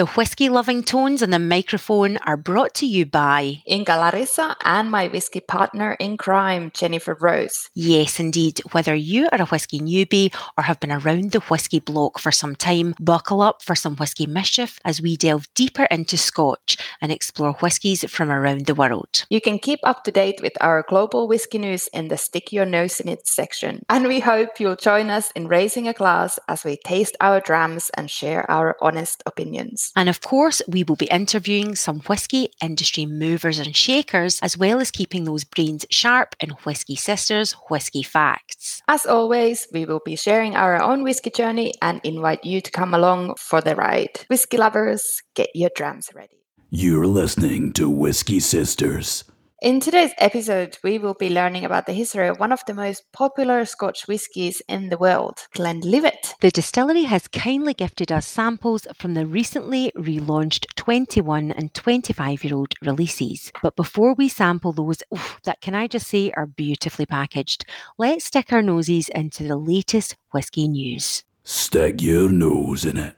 The 0.00 0.06
whiskey 0.06 0.48
loving 0.48 0.82
tones 0.82 1.20
and 1.20 1.30
the 1.30 1.38
microphone 1.38 2.16
are 2.24 2.38
brought 2.38 2.72
to 2.76 2.86
you 2.86 3.04
by 3.04 3.62
Inka 3.68 3.90
Larissa 3.90 4.56
and 4.64 4.90
my 4.90 5.08
whiskey 5.08 5.40
partner 5.40 5.92
in 6.00 6.16
crime, 6.16 6.70
Jennifer 6.72 7.18
Rose. 7.20 7.68
Yes, 7.74 8.18
indeed. 8.18 8.62
Whether 8.72 8.94
you 8.94 9.28
are 9.30 9.42
a 9.42 9.44
whiskey 9.44 9.78
newbie 9.78 10.34
or 10.56 10.64
have 10.64 10.80
been 10.80 10.90
around 10.90 11.32
the 11.32 11.40
whiskey 11.40 11.80
block 11.80 12.18
for 12.18 12.32
some 12.32 12.56
time, 12.56 12.94
buckle 12.98 13.42
up 13.42 13.62
for 13.62 13.74
some 13.74 13.94
whiskey 13.96 14.24
mischief 14.24 14.80
as 14.86 15.02
we 15.02 15.18
delve 15.18 15.52
deeper 15.52 15.84
into 15.90 16.16
Scotch 16.16 16.78
and 17.02 17.12
explore 17.12 17.52
whiskies 17.60 18.02
from 18.10 18.30
around 18.30 18.64
the 18.64 18.74
world. 18.74 19.26
You 19.28 19.42
can 19.42 19.58
keep 19.58 19.80
up 19.84 20.04
to 20.04 20.10
date 20.10 20.40
with 20.40 20.54
our 20.62 20.82
global 20.88 21.28
whiskey 21.28 21.58
news 21.58 21.88
in 21.88 22.08
the 22.08 22.16
Stick 22.16 22.54
Your 22.54 22.64
Nose 22.64 23.00
in 23.00 23.08
It 23.10 23.26
section. 23.26 23.84
And 23.90 24.08
we 24.08 24.20
hope 24.20 24.60
you'll 24.60 24.76
join 24.76 25.10
us 25.10 25.30
in 25.32 25.46
raising 25.46 25.88
a 25.88 25.92
glass 25.92 26.38
as 26.48 26.64
we 26.64 26.78
taste 26.86 27.18
our 27.20 27.38
drams 27.38 27.90
and 27.98 28.10
share 28.10 28.50
our 28.50 28.78
honest 28.80 29.22
opinions. 29.26 29.89
And 29.96 30.08
of 30.08 30.20
course, 30.20 30.62
we 30.68 30.84
will 30.84 30.96
be 30.96 31.06
interviewing 31.06 31.74
some 31.74 32.00
whiskey 32.00 32.50
industry 32.62 33.06
movers 33.06 33.58
and 33.58 33.74
shakers, 33.74 34.38
as 34.40 34.56
well 34.56 34.80
as 34.80 34.90
keeping 34.90 35.24
those 35.24 35.44
brains 35.44 35.86
sharp 35.90 36.36
in 36.40 36.50
Whiskey 36.64 36.96
Sisters 36.96 37.52
Whiskey 37.70 38.02
Facts. 38.02 38.82
As 38.88 39.06
always, 39.06 39.66
we 39.72 39.84
will 39.84 40.02
be 40.04 40.16
sharing 40.16 40.56
our 40.56 40.80
own 40.80 41.02
whiskey 41.02 41.30
journey 41.30 41.74
and 41.82 42.00
invite 42.04 42.44
you 42.44 42.60
to 42.60 42.70
come 42.70 42.94
along 42.94 43.34
for 43.38 43.60
the 43.60 43.74
ride. 43.74 44.20
Whiskey 44.28 44.56
lovers, 44.56 45.22
get 45.34 45.50
your 45.54 45.70
drams 45.74 46.10
ready. 46.14 46.38
You're 46.70 47.06
listening 47.06 47.72
to 47.74 47.90
Whiskey 47.90 48.38
Sisters. 48.38 49.24
In 49.62 49.78
today's 49.78 50.12
episode, 50.16 50.78
we 50.82 50.98
will 50.98 51.12
be 51.12 51.28
learning 51.28 51.66
about 51.66 51.84
the 51.84 51.92
history 51.92 52.28
of 52.28 52.40
one 52.40 52.50
of 52.50 52.64
the 52.66 52.72
most 52.72 53.12
popular 53.12 53.66
Scotch 53.66 54.08
whiskies 54.08 54.62
in 54.70 54.88
the 54.88 54.96
world, 54.96 55.36
Glenlivet. 55.52 56.34
The 56.40 56.50
distillery 56.50 57.02
has 57.02 57.28
kindly 57.28 57.74
gifted 57.74 58.10
us 58.10 58.26
samples 58.26 58.86
from 58.96 59.12
the 59.12 59.26
recently 59.26 59.92
relaunched 59.94 60.64
21 60.76 61.52
and 61.52 61.74
25 61.74 62.42
year 62.42 62.54
old 62.54 62.72
releases. 62.80 63.52
But 63.62 63.76
before 63.76 64.14
we 64.14 64.30
sample 64.30 64.72
those 64.72 65.02
oof, 65.12 65.38
that 65.44 65.60
can 65.60 65.74
I 65.74 65.88
just 65.88 66.06
say 66.06 66.30
are 66.30 66.46
beautifully 66.46 67.04
packaged, 67.04 67.66
let's 67.98 68.24
stick 68.24 68.54
our 68.54 68.62
noses 68.62 69.10
into 69.10 69.42
the 69.42 69.58
latest 69.58 70.16
whiskey 70.30 70.68
news. 70.68 71.22
Stick 71.44 72.00
your 72.00 72.30
nose 72.30 72.86
in 72.86 72.96
it. 72.96 73.14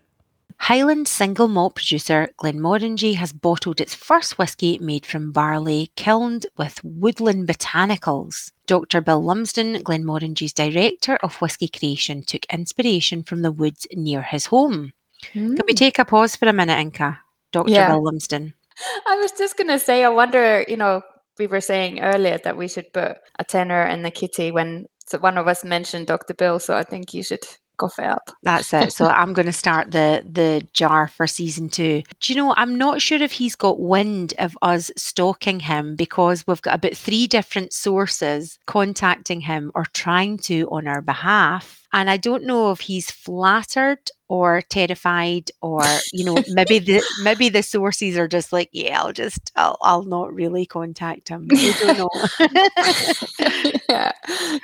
Highland 0.63 1.09
single 1.09 1.49
malt 1.49 1.75
producer 1.75 2.29
Glenmorangie 2.39 3.17
has 3.17 3.33
bottled 3.33 3.81
its 3.81 3.97
first 3.97 4.39
whisky 4.39 4.79
made 4.79 5.05
from 5.05 5.33
barley 5.33 5.91
kilned 5.97 6.47
with 6.57 6.79
woodland 6.85 7.49
botanicals. 7.49 8.53
Dr. 8.69 9.01
Bill 9.01 9.21
Lumsden, 9.21 9.83
Glenmorangie's 9.83 10.53
director 10.53 11.17
of 11.17 11.35
whisky 11.41 11.67
creation, 11.67 12.23
took 12.23 12.45
inspiration 12.45 13.25
from 13.25 13.43
the 13.43 13.51
woods 13.51 13.89
near 13.93 14.23
his 14.23 14.47
home. 14.47 14.93
Can 15.21 15.57
we 15.67 15.73
hmm. 15.73 15.75
take 15.75 15.99
a 15.99 16.05
pause 16.05 16.37
for 16.37 16.47
a 16.47 16.53
minute, 16.53 16.79
Inka? 16.79 17.19
Dr. 17.51 17.69
Yeah. 17.69 17.89
Bill 17.89 18.05
Lumsden. 18.05 18.55
I 19.09 19.17
was 19.17 19.33
just 19.33 19.57
going 19.57 19.67
to 19.67 19.81
say, 19.81 20.05
I 20.05 20.11
wonder, 20.11 20.65
you 20.69 20.77
know, 20.77 21.03
we 21.41 21.49
were 21.49 21.61
saying 21.61 21.99
earlier 21.99 22.39
that 22.39 22.57
we 22.57 22.69
should 22.69 22.93
put 22.93 23.17
a 23.37 23.45
tenner 23.45 23.85
in 23.85 24.03
the 24.03 24.13
kitty 24.13 24.53
when 24.53 24.87
one 25.19 25.39
of 25.39 25.49
us 25.49 25.65
mentioned 25.65 26.07
Dr. 26.07 26.35
Bill, 26.35 26.61
so 26.61 26.77
I 26.77 26.85
think 26.85 27.13
you 27.15 27.25
should 27.25 27.45
cough 27.77 27.99
it. 27.99 28.19
That's 28.43 28.73
it. 28.73 28.93
So 28.93 29.07
I'm 29.07 29.33
going 29.33 29.47
to 29.47 29.53
start 29.53 29.91
the 29.91 30.25
the 30.29 30.67
jar 30.73 31.09
for 31.09 31.27
season 31.27 31.69
two. 31.69 32.03
Do 32.21 32.33
you 32.33 32.37
know? 32.37 32.55
I'm 32.57 32.77
not 32.77 33.03
sure 33.03 33.21
if 33.23 33.33
he's 33.33 33.57
got 33.57 33.81
wind 33.81 34.35
of 34.39 34.57
us 34.63 34.91
stalking 34.97 35.61
him 35.61 35.97
because 35.97 36.47
we've 36.47 36.63
got 36.63 36.77
about 36.77 36.97
three 36.97 37.27
different 37.27 37.73
sources 37.73 38.59
contacting 38.67 39.41
him 39.41 39.73
or 39.75 39.85
trying 39.93 40.39
to 40.39 40.69
on 40.71 40.87
our 40.87 41.03
behalf, 41.03 41.87
and 41.93 42.09
I 42.11 42.17
don't 42.17 42.45
know 42.45 42.71
if 42.71 42.81
he's 42.81 43.11
flattered 43.11 44.11
or 44.29 44.63
terrified 44.63 45.51
or 45.61 45.83
you 46.13 46.25
know 46.25 46.43
maybe 46.49 46.79
the 46.79 47.03
maybe 47.23 47.51
the 47.51 47.63
sources 47.63 48.17
are 48.17 48.27
just 48.27 48.51
like 48.51 48.71
yeah 48.73 48.99
I'll 49.03 49.13
just 49.13 49.53
I'll, 49.57 49.77
I'll 49.83 50.05
not 50.05 50.33
really 50.33 50.65
contact 50.65 51.29
him. 51.29 51.49
Don't 51.49 51.99
know. 51.99 52.11
yeah, 53.91 54.13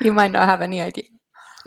you 0.01 0.15
might 0.15 0.31
not 0.31 0.49
have 0.49 0.63
any 0.63 0.81
idea. 0.81 1.05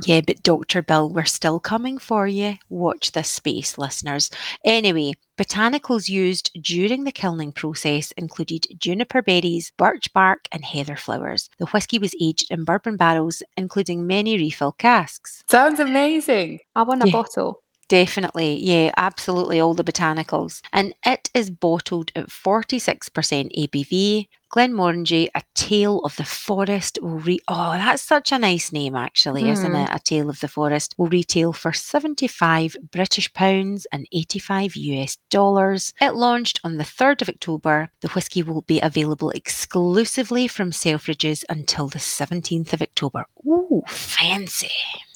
Yeah, 0.06 0.22
but 0.22 0.42
Dr. 0.44 0.82
Bill, 0.82 1.10
we're 1.10 1.26
still 1.26 1.60
coming 1.60 1.98
for 1.98 2.28
you. 2.28 2.56
Watch 2.70 3.12
this 3.12 3.30
space, 3.30 3.78
listeners. 3.78 4.30
Anyway, 4.66 5.14
botanicals 5.38 6.10
used 6.10 6.52
during 6.62 7.04
the 7.04 7.12
kilning 7.12 7.52
process 7.52 8.12
included 8.14 8.66
juniper 8.80 9.22
berries, 9.22 9.72
birch 9.78 10.12
bark, 10.14 10.48
and 10.52 10.66
heather 10.66 10.96
flowers. 10.96 11.50
The 11.60 11.68
whisky 11.68 12.00
was 12.00 12.16
aged 12.22 12.52
in 12.52 12.64
bourbon 12.64 12.98
barrels, 12.98 13.44
including 13.58 14.08
many 14.08 14.38
refill 14.38 14.72
casks. 14.74 15.44
Sounds 15.50 15.80
amazing. 15.80 16.60
I 16.76 16.84
want 16.84 17.04
a 17.04 17.08
Yeah. 17.08 17.12
bottle. 17.14 17.62
Definitely, 17.88 18.56
yeah, 18.64 18.92
absolutely, 18.96 19.60
all 19.60 19.74
the 19.74 19.84
botanicals. 19.84 20.62
And 20.72 20.94
it 21.06 21.30
is 21.34 21.50
bottled 21.50 22.10
at 22.16 22.32
46% 22.32 23.52
ABV. 23.58 24.30
Glenmorangie, 24.54 25.30
A 25.34 25.42
Tale 25.56 26.00
of 26.00 26.16
the 26.18 26.26
Forest 26.26 27.00
will 27.02 27.20
re- 27.20 27.40
Oh, 27.48 27.72
that's 27.74 28.04
such 28.04 28.32
a 28.32 28.38
nice 28.40 28.72
name 28.72 28.96
actually, 28.96 29.50
isn't 29.50 29.72
Hmm. 29.72 29.76
it? 29.78 29.90
A 29.92 30.00
Tale 30.00 30.30
of 30.30 30.40
the 30.42 30.48
Forest 30.48 30.94
will 30.98 31.08
retail 31.08 31.54
for 31.54 31.72
75 31.74 32.76
British 32.92 33.32
pounds 33.34 33.88
and 33.94 34.06
85 34.12 34.76
US 34.76 35.18
dollars. 35.30 35.94
It 36.02 36.16
launched 36.16 36.60
on 36.64 36.78
the 36.78 36.84
3rd 36.84 37.22
of 37.22 37.30
October. 37.30 37.92
The 38.02 38.10
whisky 38.10 38.44
will 38.44 38.62
be 38.64 38.80
available 38.82 39.30
exclusively 39.32 40.48
from 40.48 40.72
Selfridges 40.72 41.44
until 41.50 41.88
the 41.88 42.00
17th 42.00 42.74
of 42.74 42.82
October. 42.82 43.26
Ooh, 43.46 43.84
fancy. 43.88 44.70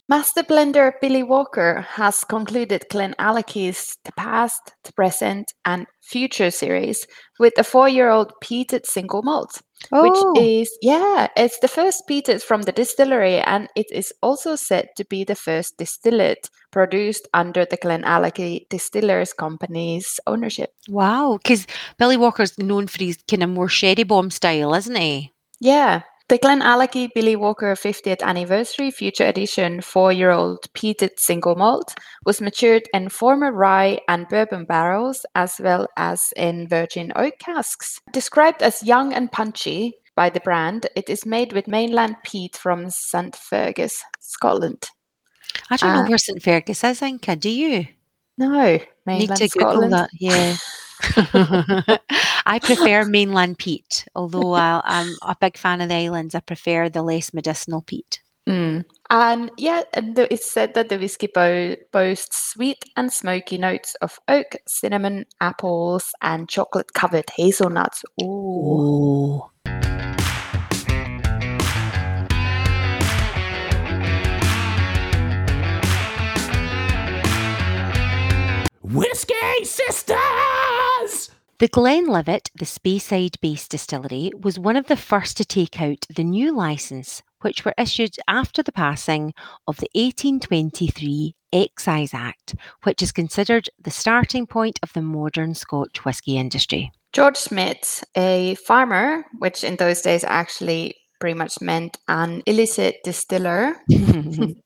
Master 0.07 0.43
blender 0.43 0.91
Billy 1.01 1.23
Walker 1.23 1.81
has 1.81 2.23
concluded 2.23 2.85
Glenallachie's 2.91 3.97
The 4.05 4.11
Past, 4.11 4.61
The 4.83 4.93
Present, 4.93 5.51
and 5.65 5.87
Future 6.03 6.51
series 6.51 7.07
with 7.39 7.53
a 7.57 7.63
four-year-old 7.63 8.31
peated 8.43 8.85
single 8.85 9.23
malt, 9.23 9.61
Oh. 9.91 10.03
which 10.35 10.43
is 10.45 10.77
yeah, 10.83 11.27
it's 11.35 11.57
the 11.59 11.67
first 11.67 12.03
peated 12.07 12.43
from 12.43 12.61
the 12.61 12.71
distillery, 12.71 13.39
and 13.39 13.67
it 13.75 13.87
is 13.91 14.13
also 14.21 14.55
said 14.55 14.89
to 14.97 15.05
be 15.05 15.23
the 15.23 15.33
first 15.35 15.77
distillate 15.79 16.51
produced 16.71 17.27
under 17.33 17.65
the 17.65 17.77
Glenallachie 17.77 18.69
Distillers 18.69 19.33
Company's 19.33 20.19
ownership. 20.27 20.69
Wow, 20.87 21.39
because 21.41 21.65
Billy 21.97 22.15
Walker's 22.17 22.57
known 22.59 22.85
for 22.85 23.03
his 23.03 23.17
kind 23.27 23.41
of 23.41 23.49
more 23.49 23.69
sherry 23.69 24.03
bomb 24.03 24.29
style, 24.29 24.75
isn't 24.75 24.95
he? 24.97 25.33
Yeah. 25.59 26.03
The 26.27 26.39
Glenallachie 26.39 27.09
Billy 27.13 27.35
Walker 27.35 27.73
50th 27.75 28.23
Anniversary 28.23 28.89
Future 28.89 29.25
Edition 29.27 29.79
four 29.81 30.11
year 30.11 30.31
old 30.31 30.61
peated 30.73 31.19
single 31.19 31.55
malt 31.55 31.93
was 32.25 32.41
matured 32.41 32.89
in 32.95 33.09
former 33.09 33.51
rye 33.51 33.99
and 34.07 34.27
bourbon 34.27 34.65
barrels 34.65 35.23
as 35.35 35.59
well 35.59 35.87
as 35.97 36.33
in 36.35 36.67
virgin 36.67 37.11
oak 37.15 37.37
casks. 37.37 37.99
Described 38.11 38.63
as 38.63 38.81
young 38.81 39.13
and 39.13 39.31
punchy 39.31 39.93
by 40.15 40.31
the 40.31 40.39
brand, 40.39 40.87
it 40.95 41.09
is 41.11 41.27
made 41.27 41.53
with 41.53 41.67
mainland 41.67 42.15
peat 42.23 42.55
from 42.57 42.89
St. 42.89 43.35
Fergus, 43.35 44.01
Scotland. 44.19 44.83
I 45.69 45.77
don't 45.77 45.89
Uh, 45.91 46.01
know 46.03 46.09
where 46.09 46.17
St 46.17 46.41
Fergus 46.41 46.83
is, 46.83 47.01
Inka. 47.01 47.39
Do 47.39 47.49
you? 47.51 47.85
No, 48.39 48.49
Need 48.77 48.87
mainland 49.05 49.37
to 49.41 49.47
Google 49.49 49.71
Scotland. 49.73 49.93
that. 49.93 50.09
Yeah. 50.19 50.55
I 52.45 52.59
prefer 52.61 53.05
mainland 53.05 53.57
peat, 53.57 54.07
although 54.15 54.53
I, 54.53 54.81
I'm 54.83 55.15
a 55.21 55.35
big 55.39 55.57
fan 55.57 55.81
of 55.81 55.89
the 55.89 55.95
islands. 55.95 56.35
I 56.35 56.39
prefer 56.39 56.89
the 56.89 57.01
less 57.01 57.33
medicinal 57.33 57.81
peat. 57.81 58.21
Mm. 58.47 58.85
And 59.09 59.51
yeah, 59.57 59.83
and 59.93 60.15
the, 60.15 60.31
it's 60.31 60.49
said 60.49 60.75
that 60.75 60.89
the 60.89 60.97
whiskey 60.97 61.27
bo- 61.33 61.75
boasts 61.91 62.51
sweet 62.53 62.85
and 62.95 63.11
smoky 63.11 63.57
notes 63.57 63.95
of 64.01 64.19
oak, 64.27 64.55
cinnamon, 64.67 65.25
apples, 65.41 66.13
and 66.21 66.47
chocolate 66.47 66.93
covered 66.93 67.29
hazelnuts. 67.35 68.03
Ooh. 68.21 68.25
Oh. 68.25 69.51
Whiskey 78.83 79.63
Sisters! 79.63 80.64
The 81.57 81.69
Glenlivet, 81.69 82.51
the 82.53 82.65
Speyside 82.65 83.39
based 83.39 83.71
distillery, 83.71 84.29
was 84.37 84.59
one 84.59 84.75
of 84.75 84.87
the 84.87 84.97
first 84.97 85.37
to 85.37 85.45
take 85.45 85.81
out 85.81 86.05
the 86.13 86.23
new 86.25 86.53
licence, 86.53 87.23
which 87.43 87.63
were 87.63 87.73
issued 87.77 88.17
after 88.27 88.61
the 88.61 88.73
passing 88.73 89.33
of 89.65 89.77
the 89.77 89.87
1823 89.93 91.33
Excise 91.53 92.13
Act, 92.13 92.55
which 92.83 93.01
is 93.01 93.13
considered 93.13 93.69
the 93.81 93.89
starting 93.89 94.45
point 94.45 94.81
of 94.83 94.91
the 94.91 95.01
modern 95.01 95.55
Scotch 95.55 96.03
whisky 96.03 96.37
industry. 96.37 96.91
George 97.13 97.37
Smith, 97.37 98.03
a 98.17 98.55
farmer, 98.55 99.23
which 99.39 99.63
in 99.63 99.77
those 99.77 100.01
days 100.01 100.25
actually 100.25 100.95
pretty 101.21 101.37
much 101.37 101.61
meant 101.61 101.97
an 102.09 102.43
illicit 102.45 102.97
distiller, 103.05 103.77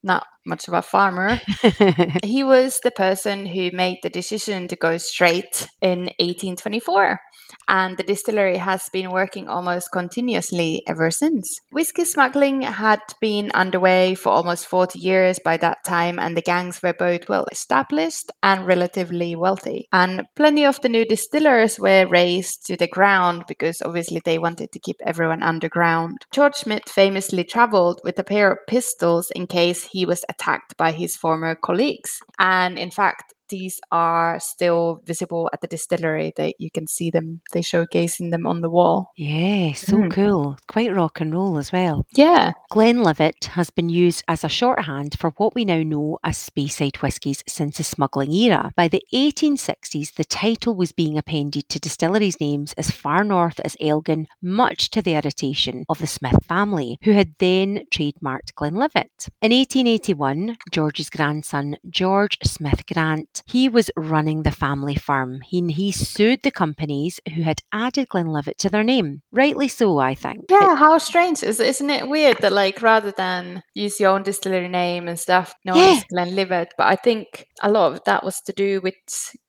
not 0.04 0.26
much 0.50 0.68
of 0.68 0.74
a 0.74 0.82
farmer. 0.82 1.40
he 2.24 2.44
was 2.44 2.80
the 2.84 2.92
person 2.92 3.46
who 3.46 3.72
made 3.72 4.00
the 4.04 4.10
decision 4.10 4.68
to 4.68 4.76
go 4.76 4.98
straight 4.98 5.68
in 5.82 6.12
1824 6.20 7.20
and 7.68 7.98
the 7.98 8.04
distillery 8.04 8.58
has 8.58 8.90
been 8.90 9.12
working 9.12 9.48
almost 9.48 9.92
continuously 9.92 10.84
ever 10.88 11.12
since. 11.12 11.62
Whiskey 11.72 12.06
smuggling 12.06 12.62
had 12.62 13.02
been 13.22 13.52
underway 13.52 14.16
for 14.16 14.30
almost 14.30 14.68
40 14.68 15.00
years 15.00 15.40
by 15.40 15.58
that 15.58 15.84
time, 15.86 16.20
and 16.20 16.36
the 16.36 16.42
gangs 16.42 16.82
were 16.82 16.94
both 16.94 17.30
well 17.30 17.46
established 17.52 18.32
and 18.44 18.66
relatively 18.66 19.36
wealthy. 19.36 19.88
And 19.94 20.24
plenty 20.36 20.66
of 20.66 20.82
the 20.82 20.90
new 20.90 21.06
distillers 21.06 21.80
were 21.80 22.08
razed 22.08 22.66
to 22.68 22.76
the 22.76 22.88
ground 22.88 23.46
because 23.48 23.82
obviously 23.82 24.22
they 24.26 24.40
wanted 24.40 24.72
to 24.72 24.80
keep 24.80 24.98
everyone 25.06 25.44
underground. 25.44 26.26
George 26.32 26.56
Smith 26.56 26.88
famously 26.88 27.44
traveled 27.44 28.02
with 28.04 28.18
a 28.20 28.24
pair 28.24 28.52
of 28.52 28.58
pistols 28.68 29.32
in 29.36 29.48
case 29.48 29.84
he 29.84 30.06
was 30.06 30.26
attacked 30.28 30.39
by 30.78 30.92
his 30.92 31.16
former 31.16 31.56
colleagues. 31.56 32.22
And 32.40 32.80
in 32.80 32.92
fact, 32.92 33.34
these 33.50 33.80
are 33.92 34.40
still 34.40 35.02
visible 35.06 35.50
at 35.54 35.62
the 35.62 35.68
distillery. 35.68 36.34
That 36.38 36.56
you 36.60 36.70
can 36.72 36.88
see 36.88 37.10
them. 37.12 37.42
They 37.54 37.62
showcasing 37.62 38.32
them 38.32 38.46
on 38.48 38.62
the 38.62 38.70
wall. 38.70 39.12
Yeah, 39.18 39.74
so 39.74 39.98
Mm. 39.98 40.12
cool. 40.12 40.58
Quite 40.68 40.94
rock 40.96 41.20
and 41.22 41.34
roll 41.34 41.58
as 41.58 41.72
well. 41.72 42.06
Yeah. 42.16 42.54
Glenlivet 42.72 43.46
has 43.54 43.70
been 43.70 43.90
used 43.90 44.24
as 44.28 44.44
a 44.44 44.50
shorthand 44.50 45.18
for 45.20 45.32
what 45.38 45.56
we 45.56 45.66
now 45.66 45.82
know 45.84 46.20
as 46.24 46.38
Speyside 46.38 46.98
whiskies 46.98 47.44
since 47.48 47.78
the 47.78 47.84
smuggling 47.84 48.32
era. 48.32 48.72
By 48.76 48.88
the 48.88 49.04
1860s, 49.14 50.12
the 50.16 50.26
title 50.26 50.76
was 50.76 50.92
being 50.92 51.18
appended 51.18 51.68
to 51.70 51.80
distilleries' 51.80 52.40
names 52.40 52.74
as 52.74 52.92
far 52.92 53.24
north 53.24 53.60
as 53.62 53.76
Elgin, 53.82 54.28
much 54.42 54.90
to 54.92 55.02
the 55.02 55.16
irritation 55.16 55.84
of 55.90 56.00
the 56.00 56.08
Smith 56.08 56.38
family, 56.48 56.98
who 57.04 57.12
had 57.12 57.34
then 57.40 57.86
trademarked 57.92 58.54
Glenlivet. 58.56 59.28
In 59.42 59.52
1881, 59.52 60.58
George's 60.72 61.10
grandson, 61.10 61.78
George 61.90 62.38
Smith 62.44 62.86
Grant, 62.86 63.39
he 63.46 63.70
was 63.70 63.90
running 63.96 64.44
the 64.44 64.52
family 64.52 64.96
firm. 64.96 65.42
He, 65.42 65.62
he 65.72 65.92
sued 65.92 66.42
the 66.44 66.52
companies 66.52 67.20
who 67.36 67.42
had 67.44 67.62
added 67.72 68.10
Glenlivet 68.10 68.58
to 68.60 68.70
their 68.70 68.84
name. 68.84 69.22
Rightly 69.32 69.68
so, 69.68 69.98
I 70.00 70.16
think. 70.16 70.46
Yeah, 70.50 70.76
how 70.76 70.98
strange. 70.98 71.44
Is, 71.44 71.60
isn't 71.60 71.90
it 71.90 72.08
weird 72.08 72.38
that, 72.40 72.52
like, 72.54 72.82
rather 72.82 73.12
than 73.12 73.64
use 73.74 74.00
your 74.00 74.12
own 74.12 74.24
distillery 74.24 74.68
name 74.68 75.08
and 75.08 75.20
stuff, 75.20 75.54
no 75.66 75.76
Yeah. 75.76 75.92
one's 75.92 76.04
Glenlivet? 76.12 76.74
But 76.78 76.88
I 76.88 76.96
think 76.96 77.48
a 77.62 77.70
lot 77.72 77.94
of 77.94 78.04
that 78.06 78.24
was 78.24 78.42
to 78.42 78.54
do 78.54 78.82
with, 78.82 78.96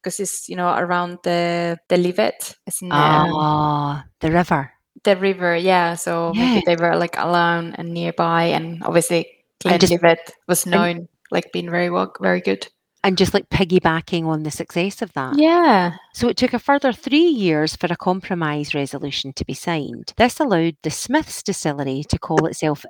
because 0.03 0.21
it's, 0.21 0.49
you 0.49 0.57
know, 0.57 0.75
around 0.75 1.19
the, 1.25 1.79
the 1.89 1.97
Livet, 1.97 2.57
isn't 2.67 2.89
it? 2.89 2.95
Ah, 2.95 4.05
the 4.21 4.31
river. 4.31 4.73
the 5.05 5.17
river, 5.17 5.57
yeah. 5.57 5.95
So 5.95 6.33
maybe 6.35 6.63
they 6.67 6.77
were, 6.77 6.97
like, 6.97 7.17
alone 7.19 7.75
and 7.79 7.93
nearby. 7.95 8.45
And 8.45 8.83
obviously, 8.83 9.27
And 9.65 9.81
Glenlivet 9.81 10.33
was 10.49 10.67
known, 10.67 11.09
like, 11.31 11.53
being 11.53 11.71
very, 11.71 11.91
well, 11.91 12.13
very 12.21 12.41
good. 12.41 12.67
And 13.03 13.17
just 13.17 13.33
like 13.33 13.49
piggybacking 13.49 14.27
on 14.27 14.43
the 14.43 14.51
success 14.51 15.01
of 15.01 15.13
that. 15.15 15.39
Yeah. 15.39 15.97
So 16.13 16.29
it 16.29 16.37
took 16.37 16.53
a 16.53 16.59
further 16.59 16.93
three 16.93 17.19
years 17.19 17.77
for 17.77 17.87
a 17.87 17.97
compromise 17.97 18.75
resolution 18.75 19.33
to 19.35 19.45
be 19.45 19.55
signed. 19.55 20.13
This 20.17 20.41
allowed 20.41 20.77
the 20.83 20.91
Smiths 20.91 21.43
distillery 21.43 22.05
to 22.09 22.19
call 22.19 22.47
itself 22.47 22.85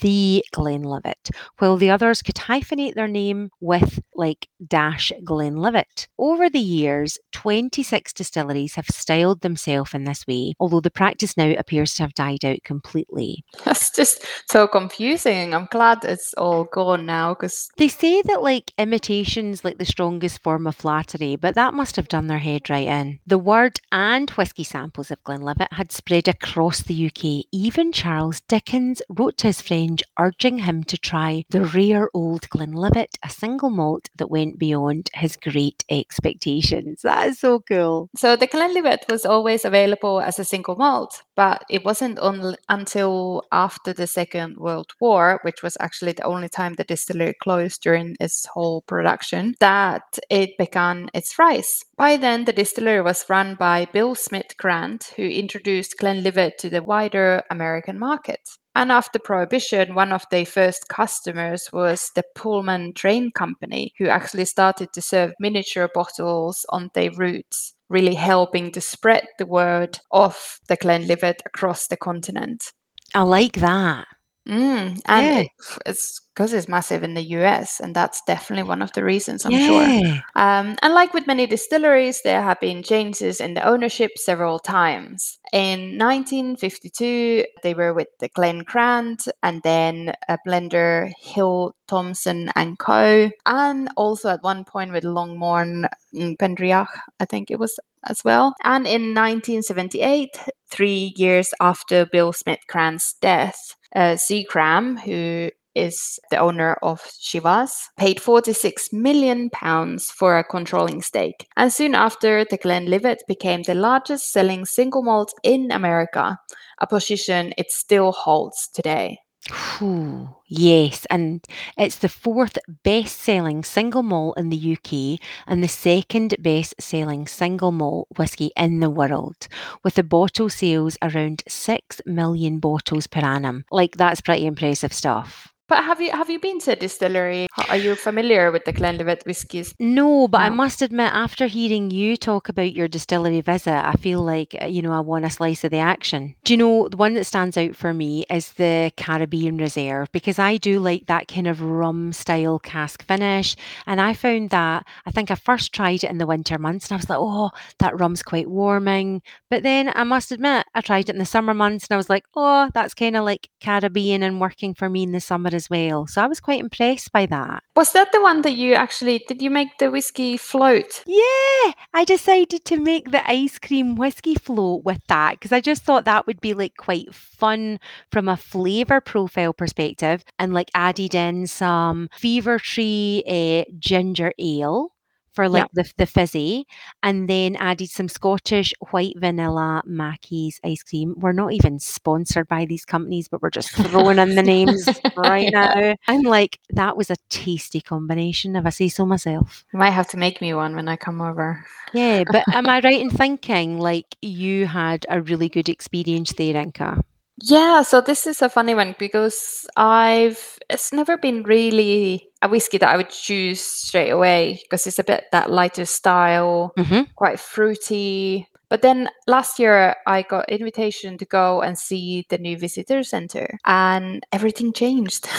the 0.00 0.44
Glenlivet, 0.52 1.30
while 1.58 1.76
the 1.76 1.90
others 1.90 2.22
could 2.22 2.34
hyphenate 2.34 2.94
their 2.94 3.08
name 3.08 3.50
with 3.60 4.00
like 4.14 4.48
dash 4.66 5.12
Glenlivet. 5.24 6.08
Over 6.18 6.50
the 6.50 6.58
years, 6.58 7.18
26 7.32 8.12
distilleries 8.12 8.74
have 8.74 8.86
styled 8.86 9.40
themselves 9.40 9.94
in 9.94 10.04
this 10.04 10.26
way, 10.26 10.54
although 10.58 10.80
the 10.80 10.90
practice 10.90 11.36
now 11.36 11.52
appears 11.56 11.94
to 11.94 12.02
have 12.02 12.14
died 12.14 12.44
out 12.44 12.62
completely. 12.64 13.44
That's 13.64 13.90
just 13.90 14.24
so 14.50 14.66
confusing. 14.66 15.54
I'm 15.54 15.68
glad 15.70 16.04
it's 16.04 16.34
all 16.34 16.64
gone 16.64 17.06
now 17.06 17.34
because 17.34 17.68
They 17.76 17.88
say 17.88 18.22
that 18.22 18.42
like 18.42 18.72
imitation's 18.78 19.64
like 19.64 19.78
the 19.78 19.84
strongest 19.84 20.42
form 20.42 20.66
of 20.66 20.76
flattery, 20.76 21.36
but 21.36 21.54
that 21.54 21.74
must 21.74 21.96
have 21.96 22.08
done 22.08 22.26
their 22.26 22.38
head 22.38 22.63
right 22.68 22.86
in. 22.86 23.20
The 23.26 23.38
word 23.38 23.80
and 23.92 24.30
whisky 24.30 24.64
samples 24.64 25.10
of 25.10 25.22
Glenlivet 25.24 25.72
had 25.72 25.92
spread 25.92 26.28
across 26.28 26.82
the 26.82 27.06
UK. 27.06 27.46
Even 27.52 27.92
Charles 27.92 28.40
Dickens 28.42 29.02
wrote 29.08 29.38
to 29.38 29.48
his 29.48 29.60
friend 29.60 30.02
urging 30.18 30.58
him 30.58 30.84
to 30.84 30.98
try 30.98 31.44
the 31.50 31.64
rare 31.64 32.08
old 32.14 32.48
Glenlivet, 32.48 33.18
a 33.22 33.30
single 33.30 33.70
malt 33.70 34.08
that 34.16 34.30
went 34.30 34.58
beyond 34.58 35.10
his 35.14 35.36
great 35.36 35.84
expectations. 35.90 37.02
That 37.02 37.28
is 37.28 37.38
so 37.38 37.60
cool. 37.60 38.08
So 38.16 38.36
the 38.36 38.46
Glenlivet 38.46 39.04
was 39.08 39.26
always 39.26 39.64
available 39.64 40.20
as 40.20 40.38
a 40.38 40.44
single 40.44 40.76
malt, 40.76 41.22
but 41.34 41.64
it 41.68 41.84
wasn't 41.84 42.18
on, 42.18 42.56
until 42.68 43.44
after 43.52 43.92
the 43.92 44.06
Second 44.06 44.56
World 44.56 44.92
War, 45.00 45.40
which 45.42 45.62
was 45.62 45.76
actually 45.80 46.12
the 46.12 46.24
only 46.24 46.48
time 46.48 46.74
the 46.74 46.84
distillery 46.84 47.34
closed 47.42 47.82
during 47.82 48.16
its 48.20 48.46
whole 48.46 48.82
production, 48.82 49.54
that 49.60 50.18
it 50.30 50.56
began 50.58 51.10
its 51.14 51.38
rise. 51.38 51.84
By 51.96 52.16
then, 52.16 52.44
the 52.44 52.52
distillery 52.54 53.02
was 53.02 53.28
run 53.28 53.54
by 53.56 53.86
Bill 53.92 54.14
Smith 54.14 54.56
Grant, 54.56 55.12
who 55.16 55.24
introduced 55.24 55.98
Glenlivet 55.98 56.56
to 56.58 56.70
the 56.70 56.82
wider 56.82 57.42
American 57.50 57.98
market. 57.98 58.40
And 58.76 58.90
after 58.90 59.18
Prohibition, 59.18 59.94
one 59.94 60.12
of 60.12 60.24
their 60.30 60.46
first 60.46 60.88
customers 60.88 61.68
was 61.72 62.10
the 62.14 62.24
Pullman 62.34 62.94
Train 62.94 63.30
Company, 63.30 63.92
who 63.98 64.08
actually 64.08 64.46
started 64.46 64.92
to 64.94 65.02
serve 65.02 65.32
miniature 65.38 65.88
bottles 65.94 66.66
on 66.70 66.90
their 66.94 67.12
routes, 67.12 67.74
really 67.88 68.14
helping 68.14 68.72
to 68.72 68.80
spread 68.80 69.26
the 69.38 69.46
word 69.46 70.00
of 70.10 70.58
the 70.68 70.76
Glenlivet 70.76 71.42
across 71.46 71.86
the 71.86 71.96
continent. 71.96 72.72
I 73.14 73.22
like 73.22 73.54
that. 73.60 74.06
Mm, 74.48 75.00
and 75.06 75.26
Yeah. 75.26 75.38
it- 75.40 75.48
it's 75.86 76.20
because 76.34 76.52
it's 76.52 76.68
massive 76.68 77.04
in 77.04 77.14
the 77.14 77.22
US, 77.38 77.78
and 77.80 77.94
that's 77.94 78.20
definitely 78.26 78.64
one 78.68 78.82
of 78.82 78.92
the 78.92 79.04
reasons, 79.04 79.44
I'm 79.46 79.56
sure. 79.56 79.82
yeah. 79.84 80.20
Um, 80.34 80.76
and 80.82 80.92
like 80.92 81.14
with 81.14 81.28
many 81.28 81.46
distilleries, 81.46 82.20
there 82.24 82.42
have 82.42 82.58
been 82.60 82.82
changes 82.82 83.40
in 83.40 83.54
the 83.54 83.62
ownership 83.66 84.10
several 84.18 84.58
times. 84.58 85.38
In 85.52 85.96
1952, 85.96 87.44
they 87.62 87.72
were 87.72 87.94
with 87.94 88.08
the 88.18 88.28
Glen 88.30 88.58
Grant, 88.66 89.28
and 89.44 89.62
then 89.62 90.12
a 90.28 90.36
blender 90.46 91.12
Hill 91.20 91.74
Thomson 91.86 92.50
and 92.56 92.78
Co. 92.80 93.30
And 93.46 93.88
also 93.96 94.28
at 94.30 94.42
one 94.42 94.64
point 94.64 94.90
with 94.92 95.04
Longmorn 95.04 95.86
BenRiach, 96.14 96.88
I 97.20 97.24
think 97.24 97.50
it 97.50 97.58
was 97.60 97.78
as 98.08 98.22
well. 98.24 98.54
And 98.64 98.86
in 98.86 99.14
1978, 99.14 100.36
three 100.68 101.12
years 101.16 101.54
after 101.60 102.06
Bill 102.06 102.32
Smith 102.32 102.58
Grant's 102.68 103.14
death, 103.20 103.76
uh, 103.94 104.16
Seagram, 104.16 104.98
who 105.00 105.50
is 105.74 106.18
the 106.30 106.38
owner 106.38 106.74
of 106.82 107.02
Chivas, 107.20 107.72
paid 107.96 108.20
46 108.20 108.92
million 108.92 109.50
pounds 109.50 110.10
for 110.10 110.38
a 110.38 110.44
controlling 110.44 111.02
stake. 111.02 111.48
And 111.56 111.72
soon 111.72 111.94
after, 111.94 112.44
the 112.44 112.56
Glenlivet 112.58 113.22
became 113.26 113.62
the 113.62 113.74
largest 113.74 114.32
selling 114.32 114.64
single 114.66 115.02
malt 115.02 115.34
in 115.42 115.70
America, 115.70 116.38
a 116.80 116.86
position 116.86 117.52
it 117.58 117.70
still 117.70 118.12
holds 118.12 118.68
today. 118.72 119.18
Whew, 119.50 120.36
yes, 120.46 121.06
and 121.10 121.42
it's 121.78 121.96
the 121.96 122.08
fourth 122.10 122.58
best 122.82 123.20
selling 123.20 123.62
single 123.64 124.02
malt 124.02 124.38
in 124.38 124.50
the 124.50 124.56
UK 124.56 125.18
and 125.46 125.62
the 125.62 125.68
second 125.68 126.34
best 126.40 126.74
selling 126.78 127.26
single 127.26 127.72
malt 127.72 128.08
whisky 128.18 128.50
in 128.56 128.80
the 128.80 128.90
world, 128.90 129.48
with 129.82 129.94
the 129.94 130.02
bottle 130.02 130.50
sales 130.50 130.98
around 131.02 131.42
6 131.48 132.02
million 132.06 132.58
bottles 132.58 133.06
per 133.06 133.20
annum. 133.20 133.64
Like, 133.70 133.96
that's 133.96 134.20
pretty 134.20 134.46
impressive 134.46 134.92
stuff. 134.92 135.53
But 135.66 135.84
have 135.84 135.98
you 135.98 136.10
have 136.10 136.28
you 136.28 136.38
been 136.38 136.58
to 136.60 136.72
a 136.72 136.76
distillery? 136.76 137.46
Are 137.70 137.76
you 137.76 137.94
familiar 137.94 138.52
with 138.52 138.66
the 138.66 138.72
Glenlivet 138.72 139.22
whiskies? 139.24 139.74
No, 139.80 140.28
but 140.28 140.42
I 140.42 140.50
must 140.50 140.82
admit, 140.82 141.10
after 141.14 141.46
hearing 141.46 141.90
you 141.90 142.18
talk 142.18 142.50
about 142.50 142.74
your 142.74 142.86
distillery 142.86 143.40
visit, 143.40 143.72
I 143.72 143.94
feel 143.94 144.20
like, 144.20 144.54
uh, 144.60 144.66
you 144.66 144.82
know, 144.82 144.92
I 144.92 145.00
want 145.00 145.24
a 145.24 145.30
slice 145.30 145.64
of 145.64 145.70
the 145.70 145.78
action. 145.78 146.34
Do 146.44 146.52
you 146.52 146.58
know, 146.58 146.88
the 146.88 146.98
one 146.98 147.14
that 147.14 147.24
stands 147.24 147.56
out 147.56 147.76
for 147.76 147.94
me 147.94 148.26
is 148.28 148.52
the 148.52 148.92
Caribbean 148.98 149.56
Reserve 149.56 150.12
because 150.12 150.38
I 150.38 150.58
do 150.58 150.80
like 150.80 151.06
that 151.06 151.28
kind 151.28 151.46
of 151.46 151.62
rum 151.62 152.12
style 152.12 152.58
cask 152.58 153.02
finish. 153.06 153.56
And 153.86 154.02
I 154.02 154.12
found 154.12 154.50
that, 154.50 154.86
I 155.06 155.10
think 155.12 155.30
I 155.30 155.34
first 155.34 155.72
tried 155.72 156.04
it 156.04 156.10
in 156.10 156.18
the 156.18 156.26
winter 156.26 156.58
months 156.58 156.90
and 156.90 156.96
I 156.96 156.98
was 156.98 157.08
like, 157.08 157.18
oh, 157.20 157.50
that 157.78 157.98
rum's 157.98 158.22
quite 158.22 158.50
warming. 158.50 159.22
But 159.48 159.62
then 159.62 159.90
I 159.94 160.04
must 160.04 160.30
admit, 160.30 160.66
I 160.74 160.82
tried 160.82 161.08
it 161.08 161.14
in 161.14 161.18
the 161.18 161.24
summer 161.24 161.54
months 161.54 161.86
and 161.88 161.94
I 161.94 161.96
was 161.96 162.10
like, 162.10 162.24
oh, 162.36 162.70
that's 162.74 162.92
kind 162.92 163.16
of 163.16 163.24
like 163.24 163.48
Caribbean 163.62 164.22
and 164.22 164.40
working 164.40 164.74
for 164.74 164.90
me 164.90 165.04
in 165.04 165.12
the 165.12 165.20
summer 165.20 165.53
as 165.54 165.70
well. 165.70 166.06
So 166.06 166.22
I 166.22 166.26
was 166.26 166.40
quite 166.40 166.60
impressed 166.60 167.12
by 167.12 167.26
that. 167.26 167.62
Was 167.76 167.92
that 167.92 168.12
the 168.12 168.20
one 168.20 168.42
that 168.42 168.52
you 168.52 168.74
actually 168.74 169.24
did? 169.26 169.42
You 169.42 169.50
make 169.50 169.78
the 169.78 169.90
whiskey 169.90 170.36
float? 170.36 171.02
Yeah, 171.06 171.72
I 171.92 172.04
decided 172.06 172.64
to 172.66 172.78
make 172.78 173.10
the 173.10 173.28
ice 173.28 173.58
cream 173.58 173.96
whiskey 173.96 174.34
float 174.34 174.84
with 174.84 175.00
that 175.08 175.34
because 175.34 175.52
I 175.52 175.60
just 175.60 175.84
thought 175.84 176.04
that 176.04 176.26
would 176.26 176.40
be 176.40 176.54
like 176.54 176.76
quite 176.76 177.14
fun 177.14 177.78
from 178.10 178.28
a 178.28 178.36
flavor 178.36 179.00
profile 179.00 179.52
perspective 179.52 180.24
and 180.38 180.52
like 180.52 180.70
added 180.74 181.14
in 181.14 181.46
some 181.46 182.08
fever 182.12 182.58
tree 182.58 183.22
uh, 183.26 183.70
ginger 183.78 184.32
ale 184.38 184.90
for 185.34 185.48
Yeah. 185.50 185.64
like 185.64 185.68
the, 185.72 185.90
the 185.98 186.06
fizzy, 186.06 186.66
and 187.02 187.28
then 187.28 187.56
added 187.56 187.90
some 187.90 188.08
Scottish 188.08 188.72
white 188.90 189.14
vanilla 189.18 189.82
Mackie's 189.84 190.60
ice 190.64 190.82
cream. 190.82 191.14
We're 191.18 191.32
not 191.32 191.52
even 191.52 191.78
sponsored 191.78 192.48
by 192.48 192.64
these 192.64 192.84
companies, 192.84 193.28
but 193.28 193.42
we're 193.42 193.50
just 193.50 193.70
throwing 193.70 194.18
in 194.18 194.34
the 194.36 194.42
names 194.42 194.88
right 195.16 195.48
Yeah. 195.52 195.72
now. 195.74 195.94
I'm 196.08 196.22
like, 196.22 196.58
that 196.70 196.96
was 196.96 197.10
a 197.10 197.16
tasty 197.28 197.80
combination, 197.80 198.56
if 198.56 198.66
I 198.66 198.70
say 198.70 198.88
so 198.88 199.04
myself. 199.06 199.64
You 199.72 199.78
might 199.78 199.90
have 199.90 200.08
to 200.10 200.16
make 200.16 200.40
me 200.40 200.54
one 200.54 200.74
when 200.76 200.88
I 200.88 200.96
come 200.96 201.20
over. 201.20 201.64
Yeah, 201.92 202.24
but 202.30 202.44
am 202.52 202.68
I 202.68 202.80
right 202.80 203.00
in 203.00 203.10
thinking 203.10 203.78
like 203.78 204.16
you 204.22 204.66
had 204.66 205.06
a 205.08 205.20
really 205.22 205.48
good 205.48 205.68
experience 205.68 206.32
there, 206.32 206.54
Inka? 206.54 207.02
Yeah, 207.42 207.82
so 207.82 208.00
this 208.00 208.26
is 208.26 208.42
a 208.42 208.48
funny 208.48 208.74
one 208.74 208.94
because 208.98 209.66
I've 209.76 210.58
it's 210.70 210.92
never 210.92 211.16
been 211.18 211.42
really 211.42 212.28
a 212.44 212.48
whiskey 212.48 212.78
that 212.78 212.88
I 212.88 212.96
would 212.96 213.10
choose 213.10 213.60
straight 213.60 214.10
away 214.10 214.60
because 214.62 214.86
it's 214.86 214.98
a 214.98 215.04
bit 215.04 215.24
that 215.32 215.50
lighter 215.50 215.86
style, 215.86 216.72
Mm-hmm. 216.76 217.02
quite 217.16 217.40
fruity. 217.40 218.46
But 218.74 218.82
then 218.82 219.08
last 219.28 219.60
year 219.60 219.94
I 220.04 220.22
got 220.22 220.48
invitation 220.48 221.16
to 221.18 221.24
go 221.24 221.62
and 221.62 221.78
see 221.78 222.26
the 222.28 222.38
new 222.38 222.58
visitor 222.58 223.04
center 223.04 223.56
and 223.64 224.26
everything 224.32 224.72
changed. 224.72 225.28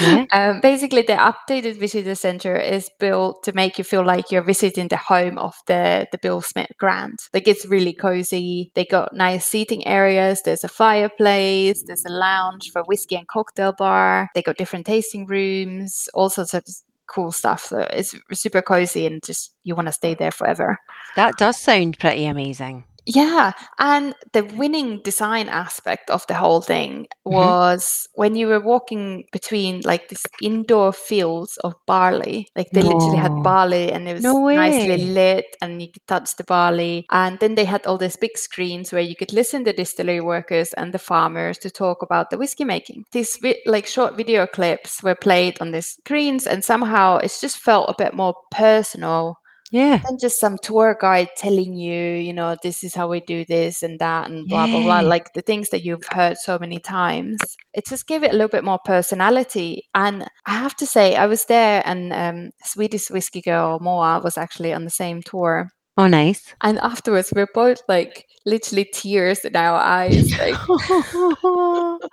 Yeah. 0.00 0.26
um, 0.32 0.60
basically, 0.60 1.02
the 1.02 1.12
updated 1.14 1.78
visitor 1.78 2.16
center 2.16 2.56
is 2.56 2.90
built 2.98 3.44
to 3.44 3.52
make 3.52 3.78
you 3.78 3.84
feel 3.84 4.04
like 4.04 4.32
you're 4.32 4.42
visiting 4.42 4.88
the 4.88 4.96
home 4.96 5.38
of 5.38 5.54
the 5.68 6.08
the 6.10 6.18
Bill 6.18 6.42
Smith 6.42 6.72
Grant. 6.76 7.28
Like 7.32 7.46
it's 7.46 7.64
really 7.66 7.92
cozy. 7.92 8.72
They 8.74 8.84
got 8.84 9.14
nice 9.14 9.46
seating 9.46 9.86
areas. 9.86 10.42
There's 10.42 10.64
a 10.64 10.68
fireplace. 10.68 11.84
There's 11.84 12.04
a 12.04 12.10
lounge 12.10 12.70
for 12.72 12.82
whiskey 12.82 13.14
and 13.14 13.28
cocktail 13.28 13.74
bar. 13.78 14.28
They 14.34 14.42
got 14.42 14.58
different 14.58 14.86
tasting 14.86 15.24
rooms. 15.26 16.08
All 16.14 16.30
sorts 16.30 16.52
of 16.52 16.64
cool 17.06 17.32
stuff. 17.32 17.64
So 17.64 17.86
it's 17.90 18.14
super 18.32 18.62
cozy 18.62 19.06
and 19.06 19.22
just 19.22 19.54
you 19.64 19.74
want 19.74 19.88
to 19.88 19.92
stay 19.92 20.14
there 20.14 20.30
forever. 20.30 20.78
That 21.16 21.36
does 21.36 21.58
sound 21.58 21.98
pretty 21.98 22.26
amazing. 22.26 22.84
Yeah, 23.08 23.52
and 23.78 24.14
the 24.32 24.42
winning 24.44 25.00
design 25.02 25.48
aspect 25.48 26.10
of 26.10 26.26
the 26.26 26.34
whole 26.34 26.60
thing 26.60 27.06
Mhm. 27.24 27.32
was 27.32 28.08
when 28.14 28.34
you 28.34 28.48
were 28.48 28.58
walking 28.58 29.24
between 29.30 29.80
like 29.82 30.08
this 30.08 30.24
indoor 30.42 30.92
fields 30.92 31.56
of 31.58 31.74
barley. 31.86 32.48
Like 32.56 32.72
they 32.72 32.82
literally 32.82 33.18
had 33.18 33.32
barley 33.44 33.92
and 33.92 34.08
it 34.08 34.14
was 34.14 34.24
No 34.24 34.48
nicely 34.48 34.96
lit 35.14 35.56
and 35.62 35.80
you 35.80 35.88
could 35.92 36.04
touch 36.08 36.34
the 36.36 36.42
barley. 36.44 37.06
And 37.12 37.38
then 37.38 37.54
they 37.54 37.64
had 37.64 37.86
all 37.86 37.96
these 37.96 38.16
big 38.16 38.36
screens 38.36 38.92
where 38.92 39.02
you 39.02 39.14
could 39.14 39.32
listen 39.32 39.64
to 39.66 39.72
distillery 39.72 40.20
workers 40.20 40.72
and 40.72 40.92
the 40.92 40.98
farmers 40.98 41.58
to 41.58 41.70
talk 41.70 42.02
about 42.02 42.30
the 42.30 42.38
whiskey 42.38 42.64
making. 42.64 43.04
These 43.12 43.36
vi- 43.40 43.62
like 43.66 43.86
short 43.86 44.16
video 44.16 44.48
clips 44.48 45.00
were 45.02 45.14
played 45.14 45.60
on 45.60 45.70
these 45.70 45.94
screens 46.04 46.44
and 46.46 46.64
somehow 46.64 47.18
it 47.18 47.38
just 47.40 47.58
felt 47.58 47.88
a 47.88 47.94
bit 47.96 48.14
more 48.14 48.34
personal 48.50 49.36
Yeah. 49.72 50.00
and 50.06 50.20
just 50.20 50.38
some 50.40 50.58
tour 50.62 50.96
guide 51.00 51.30
telling 51.36 51.74
you, 51.74 52.14
you 52.14 52.32
know, 52.32 52.56
this 52.62 52.84
is 52.84 52.94
how 52.94 53.08
we 53.08 53.20
do 53.20 53.44
this 53.44 53.82
and 53.82 53.98
that 53.98 54.30
and 54.30 54.48
blah 54.48 54.66
blah 54.66 54.82
blah, 54.82 55.00
like 55.00 55.32
the 55.34 55.42
things 55.42 55.70
that 55.70 55.84
you've 55.84 56.06
heard 56.10 56.36
so 56.38 56.58
many 56.58 56.78
times. 56.78 57.38
It 57.74 57.86
just 57.86 58.06
gave 58.06 58.22
it 58.22 58.30
a 58.30 58.34
little 58.34 58.48
bit 58.48 58.64
more 58.64 58.78
personality. 58.84 59.82
And 59.94 60.26
I 60.46 60.52
have 60.52 60.76
to 60.76 60.86
say, 60.86 61.16
I 61.16 61.26
was 61.26 61.44
there, 61.46 61.82
and 61.84 62.12
um, 62.12 62.50
Swedish 62.64 63.10
whiskey 63.10 63.40
girl 63.42 63.78
Moa 63.80 64.20
was 64.22 64.38
actually 64.38 64.72
on 64.72 64.84
the 64.84 64.90
same 64.90 65.22
tour. 65.22 65.68
Oh, 65.98 66.06
nice. 66.08 66.54
And 66.60 66.78
afterwards, 66.78 67.32
we 67.34 67.40
are 67.42 67.48
both 67.54 67.80
like 67.88 68.26
literally 68.44 68.84
tears 68.92 69.44
in 69.44 69.56
our 69.56 69.78
eyes, 69.78 70.30
like 70.38 70.54
the, 70.66 72.10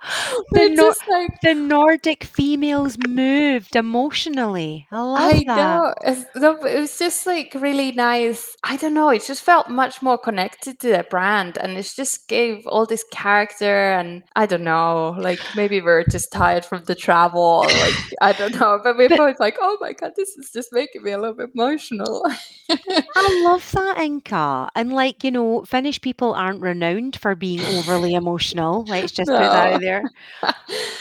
we're 0.52 0.68
Nor- 0.74 0.94
like. 1.08 1.40
the 1.42 1.54
Nordic 1.54 2.24
females 2.24 2.96
moved 3.06 3.76
emotionally. 3.76 4.86
I 4.90 5.00
love 5.02 5.32
I 5.34 5.44
that. 5.46 5.56
know. 5.56 5.94
It's, 6.02 6.24
no, 6.34 6.56
but 6.60 6.70
it 6.72 6.80
was 6.80 6.98
just 6.98 7.26
like 7.26 7.52
really 7.54 7.92
nice. 7.92 8.56
I 8.64 8.76
don't 8.76 8.94
know. 8.94 9.10
It 9.10 9.24
just 9.24 9.42
felt 9.42 9.68
much 9.68 10.02
more 10.02 10.18
connected 10.18 10.80
to 10.80 10.88
the 10.88 11.04
brand, 11.08 11.58
and 11.58 11.72
it 11.76 11.92
just 11.94 12.26
gave 12.28 12.66
all 12.66 12.86
this 12.86 13.04
character. 13.12 13.92
And 13.92 14.22
I 14.34 14.46
don't 14.46 14.64
know, 14.64 15.14
like 15.18 15.40
maybe 15.54 15.80
we're 15.80 16.04
just 16.04 16.32
tired 16.32 16.64
from 16.64 16.84
the 16.84 16.94
travel. 16.94 17.60
Like 17.66 17.94
I 18.22 18.32
don't 18.32 18.58
know, 18.58 18.80
but 18.82 18.96
we're 18.96 19.08
But- 19.08 19.18
both 19.18 19.40
like, 19.40 19.56
oh 19.60 19.76
my 19.80 19.92
god, 19.92 20.12
this 20.16 20.30
is 20.36 20.50
just 20.52 20.72
making 20.72 21.02
me 21.02 21.12
a 21.12 21.18
little 21.18 21.34
bit 21.36 21.50
emotional. 21.54 22.26
I 22.70 23.42
love 23.44 23.62
that, 23.74 23.98
Inka. 23.98 24.68
And 24.74 24.92
like, 24.92 25.24
you 25.24 25.30
know, 25.30 25.64
Finnish 25.64 26.00
people 26.00 26.34
aren't 26.34 26.62
renowned 26.62 27.16
for 27.16 27.34
being 27.34 27.64
overly 27.64 28.14
emotional. 28.14 28.84
Let's 28.86 29.12
just 29.12 29.34
put 29.34 29.50
that 29.52 29.66
out 29.74 29.80
there. 29.80 30.10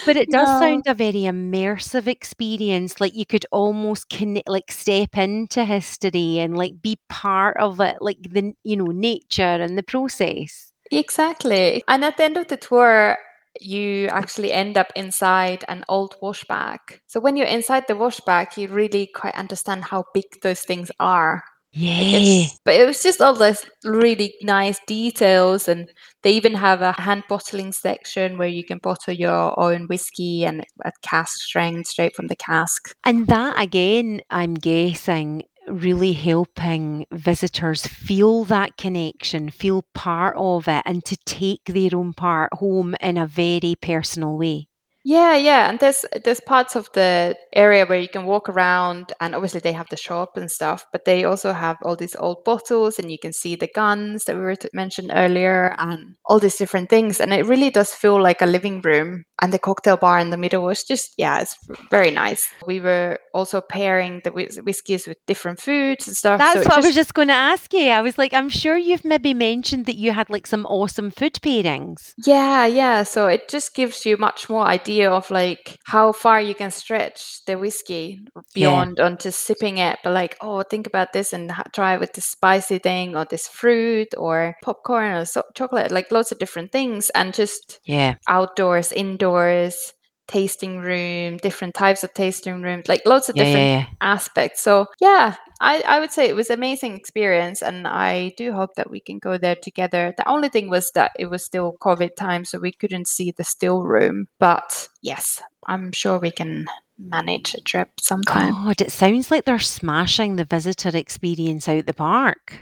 But 0.06 0.18
it 0.18 0.30
does 0.32 0.52
No. 0.52 0.58
sound 0.58 0.84
a 0.88 0.94
very 0.94 1.24
immersive 1.24 2.08
experience. 2.08 3.00
Like 3.02 3.16
you 3.16 3.26
could 3.26 3.46
almost 3.52 4.10
connect, 4.10 4.48
like 4.50 4.72
step 4.72 5.18
into 5.18 5.66
history 5.66 6.40
and 6.40 6.58
like 6.58 6.82
be 6.82 7.00
part 7.10 7.58
of 7.58 7.80
it, 7.82 7.98
like 8.02 8.18
the 8.22 8.54
you 8.64 8.76
know 8.78 8.92
nature 8.92 9.44
and 9.44 9.78
the 9.78 9.84
process. 9.84 10.72
Exactly. 10.92 11.84
And 11.88 12.04
at 12.06 12.18
the 12.18 12.24
end 12.24 12.38
of 12.38 12.48
the 12.48 12.58
tour, 12.58 13.18
you 13.60 14.08
actually 14.08 14.52
end 14.52 14.78
up 14.78 14.92
inside 14.96 15.64
an 15.68 15.84
old 15.90 16.16
washback. 16.22 17.00
So 17.08 17.20
when 17.20 17.36
you're 17.38 17.48
inside 17.48 17.86
the 17.88 17.94
washback, 17.94 18.58
you 18.58 18.68
really 18.68 19.08
quite 19.08 19.36
understand 19.36 19.86
how 19.86 20.06
big 20.14 20.26
those 20.42 20.62
things 20.62 20.92
are. 21.00 21.44
Yeah. 21.76 22.46
But 22.66 22.76
it 22.76 22.86
was 22.86 23.02
just 23.02 23.20
all 23.20 23.34
those 23.34 23.66
really 23.84 24.36
nice 24.44 24.80
details 24.86 25.68
and 25.68 25.90
they 26.22 26.32
even 26.34 26.54
have 26.54 26.82
a 26.82 26.92
hand 26.92 27.24
bottling 27.28 27.72
section 27.72 28.38
where 28.38 28.48
you 28.48 28.64
can 28.64 28.78
bottle 28.78 29.14
your 29.14 29.60
own 29.60 29.88
whiskey 29.88 30.46
and 30.46 30.64
a 30.86 30.92
cask 31.02 31.40
strength 31.40 31.88
straight 31.88 32.16
from 32.16 32.28
the 32.28 32.36
cask 32.36 32.94
And 33.04 33.28
that 33.28 33.60
again, 33.62 34.22
I'm 34.30 34.54
guessing, 34.56 35.44
really 35.68 36.14
helping 36.14 37.06
visitors 37.12 37.88
feel 37.88 38.44
that 38.46 38.78
connection, 38.78 39.50
feel 39.50 39.84
part 39.94 40.36
of 40.38 40.68
it, 40.68 40.84
and 40.86 41.04
to 41.06 41.18
take 41.26 41.66
their 41.66 41.92
own 41.96 42.14
part 42.14 42.54
home 42.54 42.96
in 43.02 43.18
a 43.18 43.28
very 43.28 43.76
personal 43.82 44.38
way. 44.38 44.68
Yeah 45.04 45.36
yeah 45.36 45.70
and 45.70 45.80
there's 45.80 46.06
there's 46.24 46.40
parts 46.42 46.76
of 46.76 46.90
the 46.94 47.36
area 47.54 47.86
where 47.86 48.00
you 48.00 48.08
can 48.08 48.26
walk 48.26 48.48
around 48.50 49.12
and 49.20 49.36
obviously 49.36 49.60
they 49.60 49.74
have 49.74 49.90
the 49.90 49.98
shop 49.98 50.38
and 50.38 50.50
stuff 50.50 50.86
but 50.92 51.06
they 51.06 51.24
also 51.24 51.52
have 51.54 51.78
all 51.84 51.96
these 51.96 52.16
old 52.16 52.44
bottles 52.44 52.98
and 53.00 53.12
you 53.12 53.20
can 53.20 53.34
see 53.34 53.56
the 53.56 53.70
guns 53.76 54.26
that 54.26 54.36
we 54.36 54.42
were 54.42 54.56
t- 54.56 54.70
mentioned 54.74 55.12
earlier 55.14 55.76
and 55.78 56.16
all 56.26 56.40
these 56.40 56.56
different 56.56 56.90
things 56.90 57.20
and 57.20 57.34
it 57.34 57.46
really 57.46 57.70
does 57.70 57.92
feel 57.94 58.22
like 58.22 58.42
a 58.42 58.46
living 58.46 58.82
room 58.82 59.24
and 59.42 59.52
the 59.52 59.60
cocktail 59.60 59.98
bar 59.98 60.20
in 60.20 60.30
the 60.30 60.38
middle 60.38 60.64
was 60.64 60.84
just 60.84 61.14
yeah 61.18 61.42
it's 61.42 61.58
very 61.92 62.12
nice 62.12 62.48
we 62.66 62.80
were 62.80 63.20
also 63.34 63.60
pairing 63.60 64.22
the 64.24 64.32
whis- 64.32 64.58
whiskies 64.64 65.06
with 65.08 65.18
different 65.28 65.60
foods 65.60 66.08
and 66.08 66.16
stuff 66.16 66.40
That's 66.40 66.64
so 66.64 66.70
what 66.70 66.74
I 66.74 66.78
was 66.78 66.86
just- 66.86 66.96
just 67.04 67.14
going 67.16 67.28
to 67.28 67.34
ask 67.34 67.74
you. 67.74 67.90
I 67.90 68.02
was 68.02 68.18
like, 68.18 68.34
I'm 68.34 68.48
sure 68.48 68.78
you've 68.78 69.04
maybe 69.04 69.34
mentioned 69.34 69.88
that 69.88 69.98
you 69.98 70.14
had 70.14 70.30
like 70.30 70.48
some 70.48 70.66
awesome 70.68 71.12
food 71.12 71.34
pairings. 71.42 72.14
Yeah, 72.26 72.66
yeah. 72.66 73.04
So 73.04 73.28
it 73.28 73.50
just 73.50 73.76
gives 73.76 74.06
you 74.06 74.16
much 74.16 74.48
more 74.48 74.66
idea 74.94 75.12
of 75.12 75.30
like 75.32 75.78
how 75.86 76.12
far 76.12 76.40
you 76.42 76.54
can 76.56 76.72
stretch 76.72 77.44
the 77.46 77.58
whiskey 77.58 78.20
beyond 78.54 79.00
on 79.00 79.18
just 79.18 79.42
sipping 79.42 79.78
it, 79.80 79.98
but 80.04 80.14
like, 80.14 80.38
oh, 80.42 80.62
think 80.64 80.88
about 80.88 81.14
this 81.14 81.34
and 81.34 81.52
try 81.74 81.96
it 81.96 82.00
with 82.00 82.14
this 82.14 82.26
spicy 82.26 82.78
thing 82.80 83.16
or 83.16 83.26
this 83.26 83.48
fruit 83.48 84.10
or 84.18 84.56
popcorn 84.62 85.12
or 85.14 85.26
so- 85.26 85.44
chocolate, 85.56 85.92
like 85.92 86.12
lots 86.12 86.32
of 86.32 86.40
different 86.40 86.72
things, 86.72 87.10
and 87.12 87.34
just 87.34 87.80
Yeah. 87.86 88.16
outdoors, 88.28 88.92
indoors, 88.92 89.94
tasting 90.28 90.80
room, 90.80 91.38
different 91.38 91.74
types 91.74 92.04
of 92.04 92.14
tasting 92.14 92.62
rooms, 92.62 92.88
like 92.88 93.02
lots 93.06 93.30
of 93.30 93.36
Yeah, 93.36 93.44
different 93.44 93.68
yeah, 93.68 93.80
yeah. 93.80 93.86
aspects. 94.02 94.62
So 94.62 94.88
yeah, 95.00 95.36
I, 95.60 95.82
I 95.88 96.00
would 96.00 96.12
say 96.12 96.28
it 96.28 96.36
was 96.36 96.50
amazing 96.50 96.96
experience 96.96 97.62
and 97.62 97.88
I 97.88 98.34
do 98.38 98.52
hope 98.54 98.76
that 98.76 98.90
we 98.90 99.00
can 99.00 99.20
go 99.20 99.38
there 99.38 99.56
together. 99.56 100.14
The 100.18 100.28
only 100.28 100.50
thing 100.50 100.70
was 100.70 100.92
that 100.92 101.12
it 101.18 101.30
was 101.30 101.44
still 101.44 101.78
COVID 101.82 102.16
time, 102.16 102.46
so 102.46 102.60
we 102.60 102.72
couldn't 102.72 103.08
see 103.08 103.32
the 103.32 103.44
still 103.44 103.84
room. 103.84 104.28
But 104.40 104.88
yes, 105.02 105.42
I'm 105.68 105.92
sure 105.92 106.20
we 106.20 106.32
can 106.32 106.68
manage 106.98 107.54
a 107.56 107.62
trip 107.62 107.90
sometime. 108.00 108.54
God, 108.54 108.82
it 108.82 108.92
sounds 108.92 109.32
like 109.32 109.46
they're 109.46 109.60
smashing 109.60 110.36
the 110.36 110.46
visitor 110.46 110.96
experience 110.96 111.68
out 111.68 111.86
the 111.86 111.94
park. 111.94 112.60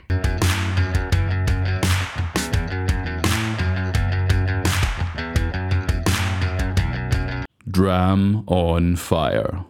Dram 7.72 8.44
on 8.46 8.96
fire. 8.96 9.64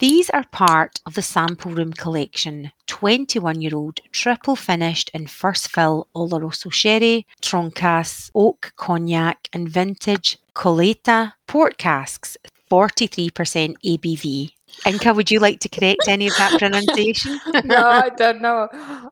These 0.00 0.30
are 0.30 0.44
part 0.50 1.00
of 1.06 1.14
the 1.14 1.22
Sample 1.22 1.70
Room 1.70 1.92
collection 1.92 2.72
21 2.88 3.60
year 3.60 3.76
old 3.76 4.00
triple 4.10 4.56
finished 4.56 5.10
in 5.14 5.28
first 5.28 5.70
fill 5.70 6.08
Oloroso 6.16 6.72
sherry, 6.72 7.26
Tronçais, 7.40 8.30
oak 8.34 8.72
cognac, 8.76 9.48
and 9.52 9.68
vintage 9.68 10.38
Colheita 10.56 11.34
port 11.46 11.78
casks, 11.78 12.36
43% 12.68 13.76
ABV. 13.84 14.50
Inka, 14.86 15.14
would 15.14 15.30
you 15.30 15.40
like 15.40 15.60
to 15.60 15.68
correct 15.68 16.08
any 16.08 16.26
of 16.26 16.36
that 16.36 16.58
pronunciation? 16.58 17.38
no, 17.64 17.86
I 17.86 18.08
don't 18.10 18.40
know. 18.40 18.68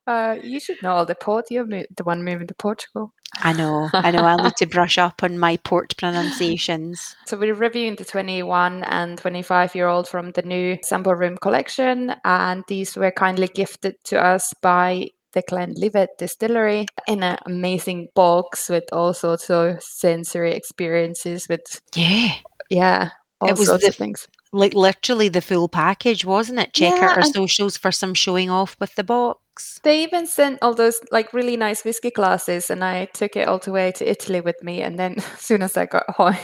Uh, 0.06 0.36
you 0.42 0.60
should 0.60 0.82
know 0.82 0.92
all 0.92 1.06
the 1.06 1.14
port. 1.14 1.46
You're 1.50 1.66
the 1.66 2.04
one 2.04 2.24
moving 2.24 2.46
to 2.46 2.54
Portugal. 2.54 3.12
I 3.42 3.52
know, 3.52 3.90
I 3.92 4.10
know. 4.10 4.24
I'll 4.24 4.42
need 4.42 4.56
to 4.56 4.66
brush 4.66 4.96
up 4.96 5.22
on 5.22 5.38
my 5.38 5.58
port 5.58 5.94
pronunciations. 5.98 7.14
So 7.26 7.36
we're 7.36 7.54
reviewing 7.54 7.96
the 7.96 8.04
21 8.04 8.84
and 8.84 9.18
25 9.18 9.74
year 9.74 9.86
old 9.86 10.08
from 10.08 10.30
the 10.32 10.42
new 10.42 10.78
sample 10.82 11.14
room 11.14 11.36
collection, 11.36 12.14
and 12.24 12.64
these 12.68 12.96
were 12.96 13.10
kindly 13.10 13.48
gifted 13.48 13.96
to 14.04 14.22
us 14.24 14.54
by 14.62 15.10
the 15.34 15.42
Glenlivet 15.46 16.08
distillery 16.18 16.86
in 17.06 17.22
an 17.22 17.36
amazing 17.44 18.08
box 18.14 18.70
with 18.70 18.84
all 18.92 19.12
sorts 19.12 19.50
of 19.50 19.82
sensory 19.82 20.54
experiences 20.54 21.46
with 21.50 21.60
Yeah, 21.94 22.32
yeah 22.70 23.10
all 23.40 23.50
It 23.50 23.58
was 23.58 23.68
sorts 23.68 23.82
the- 23.84 23.90
of 23.90 23.94
things 23.96 24.26
like 24.52 24.74
literally 24.74 25.28
the 25.28 25.40
full 25.42 25.68
package, 25.68 26.24
wasn't 26.24 26.58
it? 26.60 26.72
Check 26.74 27.02
Yeah, 27.02 27.02
out 27.02 27.16
our 27.16 27.22
socials 27.24 27.76
for 27.76 27.92
some 27.92 28.14
showing 28.14 28.50
off 28.50 28.76
with 28.80 28.94
the 28.94 29.04
box. 29.04 29.80
they 29.82 30.02
even 30.02 30.26
sent 30.26 30.58
all 30.62 30.74
those 30.74 31.00
like 31.10 31.32
really 31.32 31.56
nice 31.56 31.84
whiskey 31.84 32.10
glasses 32.10 32.70
and 32.70 32.84
i 32.84 33.06
took 33.06 33.34
it 33.36 33.48
all 33.48 33.58
the 33.58 33.72
way 33.72 33.90
to 33.92 34.08
italy 34.08 34.40
with 34.40 34.62
me 34.62 34.82
and 34.82 34.98
then 34.98 35.14
as 35.18 35.40
soon 35.40 35.62
as 35.62 35.76
i 35.76 35.84
got 35.86 36.08
home 36.10 36.36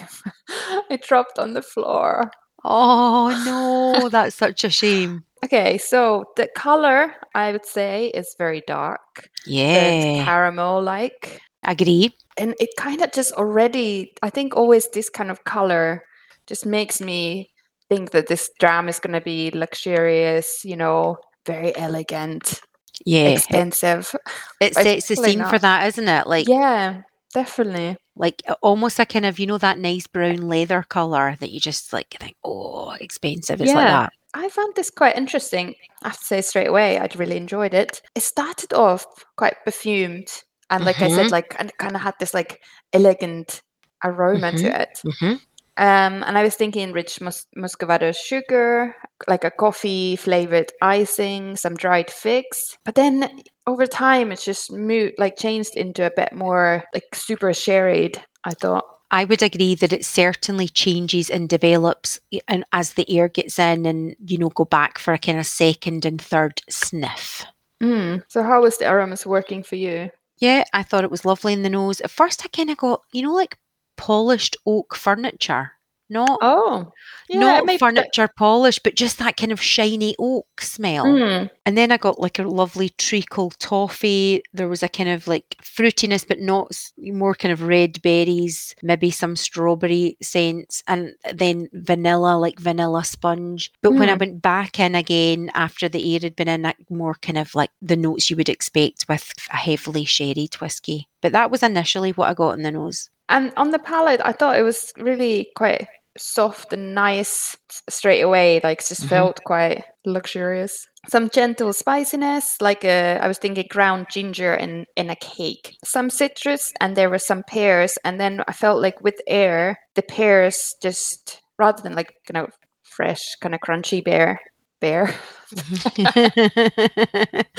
it 0.91 1.03
dropped 1.03 1.39
on 1.39 1.55
the 1.55 1.63
floor 1.63 2.31
Oh 2.65 3.35
no, 3.37 4.09
that's 4.13 4.35
such 4.37 4.65
a 4.65 4.71
shame. 4.71 5.25
okay 5.45 5.79
so 5.79 6.25
the 6.37 6.49
color 6.57 7.15
i 7.35 7.53
would 7.53 7.67
say 7.67 8.09
is 8.09 8.35
very 8.39 8.63
dark 8.67 9.29
Yeah, 9.47 9.93
caramel 10.25 10.83
like 10.83 11.41
agree. 11.63 12.17
and 12.37 12.55
it 12.59 12.71
kind 12.77 13.03
of 13.03 13.13
just 13.13 13.33
already 13.35 14.13
i 14.23 14.31
think 14.31 14.57
always 14.57 14.89
this 14.91 15.11
kind 15.11 15.31
of 15.31 15.45
color 15.45 16.05
just 16.47 16.67
makes 16.67 17.01
me 17.01 17.51
think 17.89 18.11
that 18.13 18.27
this 18.29 18.51
dram 18.59 18.89
is 18.89 18.99
going 18.99 19.13
to 19.13 19.21
be 19.21 19.51
luxurious 19.53 20.65
you 20.65 20.77
know 20.77 21.17
very 21.47 21.77
elegant 21.77 22.61
Yeah, 23.05 23.29
expensive 23.31 24.15
it 24.61 24.75
sets 24.75 25.09
the 25.09 25.17
scene 25.17 25.45
for 25.45 25.59
that, 25.59 25.87
isn't 25.89 26.09
it? 26.09 26.27
Like, 26.27 26.49
yeah 26.49 27.03
definitely 27.35 27.97
like 28.17 28.43
almost 28.63 29.01
a 29.01 29.05
kind 29.07 29.27
of 29.27 29.39
you 29.41 29.47
know 29.47 29.59
that 29.59 29.79
nice 29.79 30.07
brown 30.07 30.37
leather 30.49 30.85
color 30.89 31.37
that 31.41 31.51
you 31.51 31.59
just 31.61 31.93
like 31.93 32.17
think, 32.21 32.37
oh, 32.45 32.93
expensive. 33.01 33.61
It's 33.61 33.75
like 33.75 33.85
Yeah. 33.87 33.91
that. 34.05 34.13
I 34.35 34.49
found 34.49 34.75
this 34.77 34.91
quite 34.91 35.17
interesting. 35.17 35.75
I 36.03 36.09
have 36.09 36.19
to 36.19 36.25
say 36.25 36.41
straight 36.43 36.69
away, 36.69 36.99
I'd 36.99 37.17
really 37.17 37.37
enjoyed 37.37 37.75
it. 37.75 38.01
It 38.15 38.23
started 38.23 38.73
off 38.73 39.05
quite 39.37 39.57
perfumed, 39.65 40.29
and 40.71 40.85
like 40.85 41.03
I 41.03 41.09
said, 41.09 41.27
Mhm. 41.27 41.31
like 41.33 41.55
and 41.59 41.73
kind 41.79 41.95
of 41.97 42.03
had 42.03 42.15
this 42.21 42.35
like 42.35 42.61
elegant 42.93 43.63
aroma 44.05 44.53
to 44.53 44.81
it. 44.83 45.03
hmm 45.21 45.35
Um, 45.77 46.23
and 46.23 46.39
I 46.39 46.43
was 46.45 46.55
thinking 46.55 46.93
rich 46.93 47.21
mus- 47.21 47.47
muscovado 47.57 48.15
sugar, 48.17 48.95
like 49.27 49.45
a 49.45 49.51
coffee 49.51 50.17
flavored 50.17 50.71
icing, 50.81 51.57
some 51.57 51.75
dried 51.75 52.11
figs. 52.11 52.79
But 52.85 52.95
then 52.95 53.43
over 53.67 53.87
time, 53.87 54.31
it's 54.31 54.45
just 54.45 54.71
moved, 54.71 55.15
like 55.19 55.37
changed 55.37 55.77
into 55.77 56.07
a 56.07 56.13
bit 56.15 56.33
more 56.33 56.85
like 56.95 57.15
super 57.15 57.53
sherried. 57.53 58.23
I 58.45 58.51
thought. 58.51 58.85
I 59.11 59.25
would 59.25 59.43
agree 59.43 59.75
that 59.77 59.93
it 59.93 60.05
certainly 60.05 60.69
changes 60.69 61.31
and 61.31 61.49
develops 61.49 62.19
and 62.49 62.65
as 62.73 62.95
the 62.95 63.09
air 63.09 63.29
gets 63.29 63.59
in 63.59 63.87
and 63.87 64.17
you 64.27 64.39
know 64.39 64.49
go 64.49 64.65
back 64.65 64.99
for 64.99 65.15
a 65.15 65.19
kind 65.19 65.39
of 65.39 65.47
second 65.47 66.05
and 66.05 66.21
third 66.21 66.61
sniff. 66.69 67.45
Mm. 67.83 68.23
So 68.29 68.43
how 68.43 68.63
was 68.63 68.79
the 68.79 68.91
aromas 68.91 69.27
working 69.27 69.63
for 69.63 69.77
you? 69.77 70.11
Yeah, 70.39 70.65
I 70.73 70.83
thought 70.83 71.05
it 71.05 71.11
was 71.11 71.25
lovely 71.25 71.53
in 71.53 71.63
the 71.63 71.71
nose. 71.71 72.01
At 72.01 72.11
first 72.11 72.45
I 72.45 72.49
kind 72.49 72.71
of 72.71 72.77
got, 72.77 73.03
you 73.13 73.23
know, 73.23 73.33
like 73.33 73.57
polished 73.97 74.57
oak 74.67 74.95
furniture. 74.95 75.73
Not 76.11 76.39
Oh, 76.43 76.93
yeah, 77.31 77.61
not 77.63 77.79
furniture 77.79 78.29
polish, 78.37 78.79
but 78.79 78.95
just 78.95 79.19
that 79.19 79.39
kind 79.39 79.51
of 79.53 79.61
shiny 79.61 80.15
oak 80.19 80.61
smell. 80.61 81.07
Mm. 81.07 81.51
And 81.65 81.79
then 81.79 81.91
I 81.91 81.97
got 81.97 82.21
like 82.21 82.39
a 82.39 82.43
lovely 82.43 82.91
treacle 82.91 83.51
toffee. 83.59 84.43
There 84.53 84.69
was 84.69 84.83
a 84.83 84.89
kind 84.89 85.09
of 85.09 85.27
like 85.27 85.57
fruitiness, 85.63 86.29
but 86.29 86.41
not 86.41 86.77
more 86.99 87.35
kind 87.35 87.53
of 87.53 87.63
red 87.63 88.03
berries, 88.03 88.75
maybe 88.83 89.11
some 89.11 89.35
strawberry 89.35 90.19
scents, 90.23 90.83
and 90.87 91.15
then 91.33 91.69
vanilla, 91.73 92.37
like 92.37 92.59
vanilla 92.59 93.03
sponge. 93.03 93.73
But 93.81 93.93
when 93.93 94.11
I 94.11 94.15
Mm. 94.17 94.21
went 94.21 94.43
back 94.43 94.79
in 94.79 94.95
again 94.95 95.51
after 95.55 95.89
the 95.89 96.15
air 96.15 96.21
had 96.23 96.37
been 96.37 96.49
in, 96.49 96.63
that 96.63 96.77
more 96.91 97.15
kind 97.15 97.39
of 97.39 97.55
like 97.55 97.71
the 97.81 97.97
notes 97.97 98.29
you 98.29 98.37
would 98.37 98.51
expect 98.51 99.07
with 99.09 99.33
a 99.51 99.57
heavily 99.57 100.05
sherry 100.05 100.51
whiskey. 100.61 101.09
But 101.23 101.33
that 101.33 101.51
was 101.51 101.63
initially 101.63 102.11
what 102.13 102.29
I 102.29 102.35
got 102.35 102.59
in 102.59 102.63
the 102.63 102.71
nose. 102.71 103.09
And 103.29 103.53
on 103.57 103.71
the 103.71 103.79
palate, 103.79 104.21
I 104.25 104.33
thought 104.33 104.59
it 104.59 104.63
was 104.63 104.93
really 104.99 105.49
quite 105.57 105.87
soft 106.17 106.73
and 106.73 106.95
nice 106.95 107.57
straight 107.89 108.21
away. 108.21 108.61
Like 108.63 108.81
it 108.81 108.87
just 108.89 109.05
Mhm. 109.05 109.09
felt 109.09 109.41
quite 109.45 109.85
luxurious. 110.05 110.87
Some 111.09 111.29
gentle 111.31 111.73
spiciness, 111.73 112.57
like 112.61 112.85
a, 112.85 113.19
I 113.21 113.29
was 113.29 113.39
thinking 113.39 113.67
ground 113.71 114.07
ginger 114.11 114.55
in 114.55 114.87
in 114.97 115.11
a 115.11 115.17
cake. 115.17 115.77
Some 115.85 116.11
citrus, 116.11 116.73
and 116.81 116.97
there 116.97 117.11
were 117.11 117.19
some 117.19 117.43
pears. 117.45 117.99
And 118.05 118.21
then 118.21 118.43
I 118.49 118.53
felt 118.53 118.81
like 118.83 119.01
with 119.03 119.21
air, 119.27 119.79
the 119.95 120.03
pears 120.03 120.75
just 120.83 121.41
rather 121.59 121.83
than 121.83 121.95
like 121.95 122.15
you 122.29 122.33
know 122.35 122.49
fresh 122.85 123.35
kind 123.41 123.55
of 123.55 123.61
crunchy 123.61 124.05
bear 124.05 124.41
bear 124.81 125.15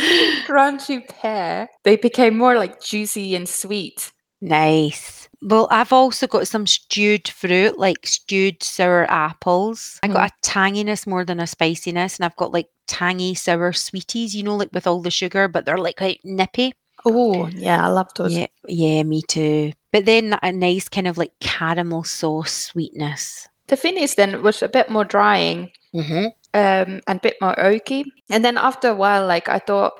crunchy 0.47 1.07
pear, 1.07 1.67
they 1.83 1.95
became 1.97 2.37
more 2.37 2.55
like 2.55 2.81
juicy 2.81 3.35
and 3.35 3.47
sweet. 3.47 4.11
Nice. 4.45 5.27
Well, 5.41 5.67
I've 5.69 5.91
also 5.93 6.27
got 6.27 6.47
some 6.47 6.65
stewed 6.65 7.27
fruit, 7.27 7.77
like 7.77 8.05
stewed 8.05 8.63
sour 8.63 9.05
apples. 9.11 9.99
I 10.01 10.07
got 10.07 10.31
a 10.31 10.47
tanginess 10.47 11.05
more 11.05 11.25
than 11.25 11.39
a 11.39 11.47
spiciness, 11.47 12.17
and 12.17 12.25
I've 12.25 12.35
got 12.35 12.53
like 12.53 12.67
tangy 12.87 13.35
sour 13.35 13.73
sweeties, 13.73 14.35
you 14.35 14.43
know, 14.43 14.55
like 14.55 14.71
with 14.73 14.87
all 14.87 15.01
the 15.01 15.11
sugar, 15.11 15.47
but 15.47 15.65
they're 15.65 15.77
like 15.77 15.97
quite 15.97 16.21
nippy. 16.23 16.73
Oh 17.05 17.47
yeah, 17.47 17.85
I 17.85 17.89
love 17.89 18.09
those. 18.15 18.35
Yeah, 18.35 18.47
yeah, 18.67 19.03
me 19.03 19.21
too. 19.27 19.73
But 19.91 20.05
then 20.05 20.37
a 20.41 20.51
nice 20.51 20.89
kind 20.89 21.07
of 21.07 21.17
like 21.17 21.33
caramel 21.39 22.03
sauce 22.03 22.51
sweetness. 22.51 23.47
The 23.67 23.77
finish 23.77 24.15
then 24.15 24.41
was 24.41 24.61
a 24.61 24.69
bit 24.69 24.89
more 24.89 25.05
drying 25.05 25.71
Mm-hmm. 25.93 26.25
um, 26.53 27.01
and 27.07 27.17
a 27.17 27.19
bit 27.21 27.37
more 27.39 27.55
oaky. 27.55 28.03
And 28.29 28.43
then 28.43 28.57
after 28.57 28.89
a 28.89 28.95
while, 28.95 29.25
like 29.25 29.47
I 29.47 29.59
thought, 29.59 29.93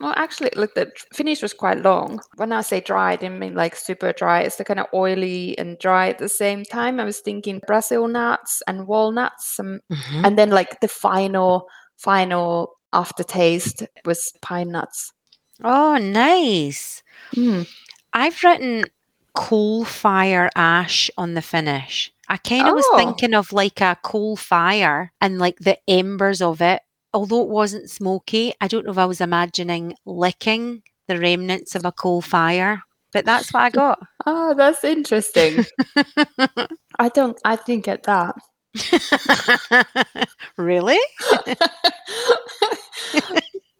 well, 0.00 0.14
actually, 0.16 0.50
look, 0.56 0.74
the 0.74 0.90
finish 1.12 1.42
was 1.42 1.52
quite 1.52 1.82
long. 1.82 2.20
When 2.36 2.52
I 2.52 2.62
say 2.62 2.80
dry, 2.80 3.12
I 3.12 3.16
didn't 3.16 3.38
mean 3.38 3.54
like 3.54 3.76
super 3.76 4.12
dry. 4.12 4.40
It's 4.40 4.56
the 4.56 4.64
kind 4.64 4.80
of 4.80 4.86
oily 4.94 5.56
and 5.58 5.78
dry 5.78 6.08
at 6.08 6.18
the 6.18 6.28
same 6.28 6.64
time. 6.64 6.98
I 6.98 7.04
was 7.04 7.20
thinking 7.20 7.60
Brazil 7.66 8.08
nuts 8.08 8.62
and 8.66 8.86
walnuts, 8.86 9.60
um, 9.60 9.80
Mm-hmm. 9.92 10.24
and 10.24 10.38
then 10.38 10.50
like 10.50 10.80
the 10.80 10.88
final, 10.88 11.68
final 11.98 12.72
aftertaste 12.92 13.82
was 14.04 14.32
pine 14.40 14.70
nuts. 14.70 15.12
Oh, 15.62 15.98
nice. 15.98 17.02
Mm. 17.36 17.68
I've 18.14 18.42
written 18.42 18.84
coal 19.34 19.84
fire 19.84 20.50
ash 20.56 21.10
on 21.18 21.34
the 21.34 21.42
finish. 21.42 22.10
I 22.28 22.36
kind 22.38 22.66
of 22.66 22.74
was 22.74 22.86
Oh. 22.92 22.96
thinking 22.96 23.34
of 23.34 23.52
like 23.52 23.80
a 23.80 23.96
coal 24.02 24.36
fire 24.36 25.12
and 25.20 25.38
like 25.38 25.58
the 25.58 25.78
embers 25.88 26.40
of 26.40 26.60
it. 26.62 26.80
Although 27.12 27.42
it 27.42 27.48
wasn't 27.48 27.90
smoky, 27.90 28.54
I 28.60 28.68
don't 28.68 28.84
know 28.86 28.92
if 28.92 28.98
I 28.98 29.06
was 29.06 29.20
imagining 29.20 29.94
licking 30.06 30.82
the 31.08 31.18
remnants 31.18 31.74
of 31.74 31.84
a 31.84 31.92
coal 31.92 32.20
fire, 32.22 32.82
but 33.12 33.24
that's 33.24 33.52
what 33.52 33.62
I 33.62 33.70
got. 33.70 33.98
Oh, 34.26 34.54
that's 34.54 34.84
interesting. 34.84 35.64
I 36.98 37.08
don't, 37.12 37.36
I 37.44 37.56
didn't 37.56 37.84
get 37.84 38.04
that. 38.04 38.34
really? 40.56 40.98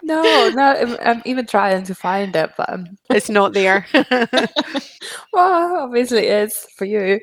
no, 0.02 0.50
no, 0.50 0.62
I'm, 0.62 0.96
I'm 1.00 1.22
even 1.24 1.46
trying 1.46 1.84
to 1.84 1.94
find 1.94 2.34
it, 2.34 2.50
but 2.56 2.68
um, 2.72 2.98
It's 3.10 3.28
not 3.30 3.52
there. 3.52 3.86
well, 5.32 5.76
obviously 5.84 6.26
it 6.26 6.48
is 6.48 6.66
for 6.76 6.84
you. 6.84 7.20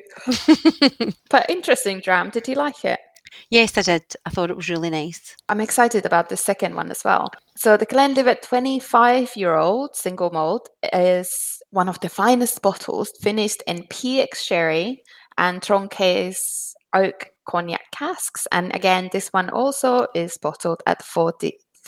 But 1.28 1.50
interesting 1.50 2.00
dram. 2.00 2.30
Did 2.30 2.48
you 2.48 2.54
like 2.54 2.84
it? 2.86 3.00
Yes, 3.50 3.76
I 3.78 3.82
did. 3.82 4.02
I 4.26 4.30
thought 4.30 4.50
it 4.50 4.56
was 4.56 4.68
really 4.68 4.90
nice. 4.90 5.36
I'm 5.48 5.60
excited 5.60 6.04
about 6.06 6.28
the 6.28 6.36
second 6.36 6.74
one 6.74 6.90
as 6.90 7.04
well. 7.04 7.30
So 7.56 7.76
the 7.76 7.86
Glenlivet 7.86 8.42
25 8.42 9.36
year 9.36 9.54
old 9.54 9.96
single 9.96 10.30
malt 10.30 10.68
is 10.92 11.62
one 11.70 11.88
of 11.88 12.00
the 12.00 12.08
finest 12.08 12.62
bottles, 12.62 13.10
finished 13.20 13.62
in 13.66 13.84
PX 13.84 14.36
sherry 14.36 15.02
and 15.36 15.60
Tronçais 15.60 16.74
oak 16.94 17.30
cognac 17.46 17.90
casks. 17.92 18.46
And 18.52 18.74
again, 18.74 19.08
this 19.12 19.28
one 19.28 19.50
also 19.50 20.06
is 20.14 20.38
bottled 20.38 20.82
at 20.86 21.02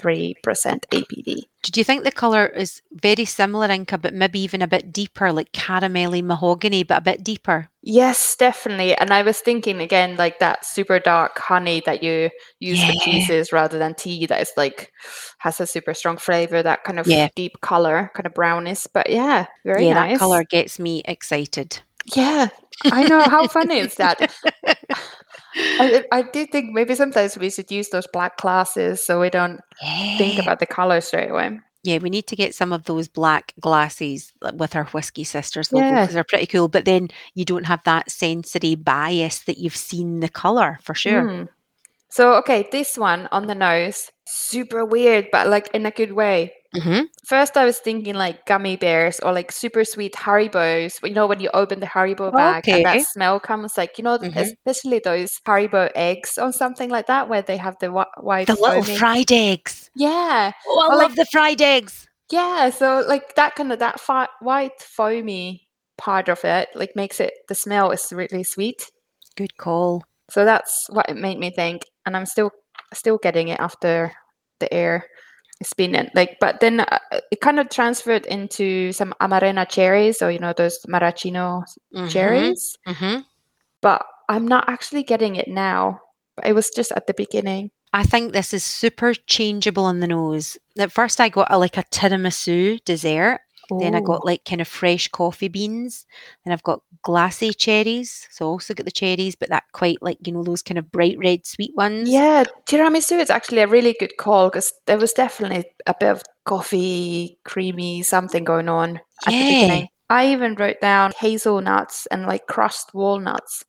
43% 0.01 0.37
ABV. 0.93 1.43
Did 1.63 1.77
you 1.77 1.85
think 1.85 2.05
the 2.05 2.11
colour 2.13 2.47
is 2.47 2.81
very 2.93 3.25
similar, 3.27 3.69
Inka, 3.69 4.01
but 4.01 4.15
maybe 4.15 4.41
even 4.41 4.63
a 4.63 4.67
bit 4.67 4.93
deeper, 4.93 5.33
like 5.33 5.53
caramelly 5.53 6.23
mahogany, 6.25 6.83
but 6.85 6.99
a 6.99 7.03
bit 7.03 7.23
deeper? 7.23 7.69
Yes, 7.83 8.37
definitely. 8.37 8.95
And 8.97 9.13
I 9.13 9.23
was 9.23 9.41
thinking 9.41 9.81
again, 9.81 10.17
like 10.17 10.39
that 10.39 10.65
super 10.65 10.99
dark 10.99 11.39
honey 11.39 11.83
that 11.87 12.03
you 12.03 12.31
use 12.61 12.83
for 12.83 12.93
cheeses 13.05 13.53
rather 13.53 13.79
than 13.79 13.95
tea 13.95 14.27
that 14.27 14.41
is 14.41 14.53
like 14.57 14.93
has 15.39 15.61
a 15.61 15.67
super 15.67 15.95
strong 15.95 16.17
flavor, 16.17 16.63
that 16.63 16.85
kind 16.85 16.99
of 16.99 17.07
Yeah. 17.07 17.29
deep 17.37 17.61
color, 17.61 18.11
kind 18.15 18.27
of 18.27 18.35
brownish. 18.35 18.87
But 18.93 19.11
yeah, 19.11 19.47
very 19.65 19.87
yeah, 19.87 19.95
nice. 19.95 20.13
that 20.13 20.19
colour 20.19 20.45
gets 20.45 20.79
me 20.79 21.03
excited. 21.05 21.81
Yeah, 22.15 22.49
I 22.85 23.05
know. 23.05 23.21
How 23.21 23.47
funny 23.49 23.79
is 23.79 23.95
that? 23.97 24.33
I, 25.55 26.05
I 26.13 26.23
do 26.23 26.47
think 26.47 26.73
maybe 26.73 26.95
sometimes 26.95 27.37
we 27.37 27.51
should 27.51 27.71
use 27.71 27.89
those 27.89 28.07
black 28.13 28.37
glasses 28.39 29.03
so 29.03 29.21
we 29.21 29.31
don't 29.31 29.61
think 30.17 30.39
about 30.39 30.61
the 30.61 30.67
color 30.67 31.01
straight 31.01 31.31
away. 31.31 31.59
Yeah, 31.83 31.99
we 31.99 32.11
need 32.11 32.27
to 32.27 32.37
get 32.37 32.55
some 32.55 32.73
of 32.73 32.85
those 32.85 33.09
black 33.09 33.55
glasses 33.59 34.33
with 34.55 34.77
our 34.77 34.85
Whiskey 34.87 35.25
Sisters 35.25 35.73
logo 35.73 35.87
Yeah. 35.87 36.01
because 36.03 36.15
they're 36.15 36.25
pretty 36.25 36.47
cool. 36.47 36.69
But 36.69 36.85
then 36.85 37.09
you 37.35 37.45
don't 37.47 37.65
have 37.65 37.83
that 37.85 38.11
sensory 38.11 38.75
bias 38.75 39.41
that 39.45 39.59
you've 39.59 39.77
seen 39.77 40.21
the 40.21 40.29
color 40.29 40.79
for 40.83 40.95
sure. 40.95 41.23
Mm. 41.23 41.49
So, 42.11 42.35
okay, 42.35 42.69
this 42.71 42.99
one 42.99 43.29
on 43.33 43.47
the 43.47 43.55
nose, 43.55 44.11
super 44.27 44.85
weird, 44.85 45.29
but 45.33 45.47
like 45.49 45.69
in 45.73 45.87
a 45.87 45.91
good 45.91 46.13
way. 46.13 46.53
Hmm 46.75 47.01
First, 47.27 47.57
I 47.57 47.65
was 47.65 47.79
thinking 47.79 48.15
like 48.15 48.47
gummy 48.47 48.77
bears 48.77 49.21
or 49.21 49.33
like 49.33 49.51
super 49.53 49.85
sweet 49.85 50.15
Haribos. 50.15 50.99
You 51.07 51.15
know, 51.15 51.27
when 51.27 51.41
you 51.41 51.51
open 51.55 51.81
the 51.81 51.87
Haribo 51.87 52.33
bag 52.33 52.69
and 52.69 52.85
that 52.85 53.07
smell 53.07 53.39
comes, 53.41 53.77
like, 53.77 53.99
you 53.99 54.05
know, 54.05 54.19
Mhm. 54.19 54.37
especially 54.37 55.01
those 55.05 55.39
Haribo 55.47 55.91
eggs 55.95 56.39
or 56.39 56.53
something 56.53 56.91
like 56.91 57.07
that, 57.07 57.29
where 57.29 57.43
they 57.43 57.57
have 57.57 57.77
the 57.81 57.89
white. 57.91 58.47
The 58.47 58.55
little 58.55 58.83
fried 58.85 59.31
eggs. 59.33 59.91
Yeah, 59.95 60.53
Oh, 60.67 60.81
I 60.81 60.95
Or, 60.95 60.99
love 60.99 61.11
like- 61.13 61.17
the 61.17 61.27
fried 61.27 61.61
eggs. 61.63 62.07
yeah. 62.31 62.71
So, 62.71 63.05
like 63.07 63.35
that 63.35 63.55
kind 63.57 63.73
of 63.73 63.79
that 63.81 64.01
fi- 64.01 64.29
white 64.41 64.81
foamy 64.81 65.69
part 65.99 66.29
of 66.29 66.45
it, 66.45 66.69
like 66.75 66.95
makes 66.97 67.21
it 67.21 67.35
the 67.49 67.55
smell 67.55 67.91
is 67.91 68.13
really 68.13 68.45
sweet. 68.45 68.91
Good 69.37 69.57
call. 69.57 70.03
So 70.31 70.45
that's 70.45 70.87
what 70.91 71.09
it 71.11 71.17
made 71.17 71.39
me 71.39 71.51
think, 71.51 71.83
and 72.07 72.17
I'm 72.17 72.27
still 72.27 72.51
still 72.95 73.19
getting 73.19 73.49
it 73.49 73.61
after 73.61 74.13
the 74.61 74.73
air 74.73 75.07
has 75.61 75.73
been. 75.75 76.11
Like, 76.15 76.39
but 76.41 76.61
then 76.61 76.81
uh, 76.81 76.99
it 77.31 77.41
kind 77.41 77.61
of 77.61 77.69
transferred 77.69 78.27
into 78.27 78.93
some 78.93 79.15
amarena 79.21 79.69
cherries, 79.69 80.23
or 80.23 80.31
you 80.31 80.39
know 80.39 80.53
those 80.53 80.79
maraschino 80.89 81.65
cherries. 82.09 82.77
hmm 82.87 83.19
But 83.83 84.05
I'm 84.29 84.47
not 84.47 84.69
actually 84.69 85.03
getting 85.03 85.37
it 85.37 85.49
now. 85.49 86.01
But 86.37 86.47
it 86.47 86.53
was 86.55 86.71
just 86.71 86.93
at 86.93 87.07
the 87.07 87.15
beginning. 87.15 87.71
I 87.93 88.05
think 88.05 88.33
this 88.33 88.55
is 88.55 88.63
super 88.63 89.15
changeable 89.15 89.85
on 89.85 89.99
the 89.99 90.07
nose. 90.07 90.57
At 90.79 90.93
first, 90.93 91.21
I 91.21 91.29
got 91.29 91.49
a, 91.51 91.59
like 91.59 91.77
a 91.77 91.83
tiramisu 91.83 92.85
dessert. 92.85 93.41
Then 93.79 93.95
I 93.95 94.01
Ooh. 94.01 94.05
got 94.05 94.25
like 94.25 94.45
kind 94.45 94.61
of 94.61 94.69
fresh 94.69 95.09
coffee 95.09 95.49
beans. 95.49 96.07
Then 96.45 96.53
I've 96.53 96.63
got 96.63 96.83
glassy 97.03 97.53
cherries. 97.53 98.27
So 98.31 98.47
I 98.47 98.49
also 98.49 98.75
got 98.75 98.85
the 98.85 98.91
cherries, 98.91 99.37
but 99.37 99.49
that 99.51 99.65
quite 99.73 100.03
like, 100.03 100.19
you 100.27 100.33
know, 100.33 100.43
those 100.43 100.63
kind 100.63 100.79
of 100.79 100.91
bright 100.91 101.19
red 101.19 101.47
sweet 101.47 101.75
ones. 101.77 102.09
Yeah, 102.09 102.45
tiramisu 102.67 103.21
is 103.21 103.31
actually 103.31 103.61
a 103.61 103.69
really 103.69 103.95
good 103.99 104.17
call 104.19 104.49
because 104.49 104.73
there 104.87 104.99
was 104.99 105.13
definitely 105.13 105.65
a 105.87 105.95
bit 105.99 106.11
of 106.11 106.23
coffee, 106.45 107.39
creamy 107.45 108.03
something 108.03 108.45
going 108.45 108.69
on 108.69 109.01
at 109.27 109.33
the 109.39 109.45
Yeah. 109.45 109.47
beginning. 109.47 109.89
I 110.09 110.33
even 110.33 110.57
wrote 110.57 110.81
down 110.81 111.13
hazelnuts 111.19 112.07
and 112.07 112.27
like 112.27 112.47
crushed 112.47 112.93
walnuts. 112.95 113.65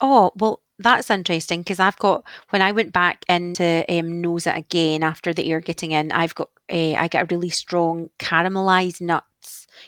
Oh, 0.00 0.30
well, 0.36 0.62
that's 0.78 1.10
interesting 1.10 1.60
because 1.60 1.80
I've 1.80 1.98
got, 1.98 2.24
when 2.50 2.62
I 2.62 2.72
went 2.72 2.92
back 2.92 3.24
into 3.28 3.84
um, 3.88 4.20
Nose 4.20 4.46
It 4.46 4.56
again 4.56 5.02
after 5.02 5.34
the 5.34 5.50
air 5.50 5.60
getting 5.60 5.92
in, 5.92 6.10
I've 6.12 6.34
got, 6.34 6.48
uh, 6.72 6.94
I 6.94 7.08
get 7.08 7.24
a 7.24 7.34
really 7.34 7.50
strong 7.50 8.08
caramelized 8.18 9.00
nuts. 9.00 9.26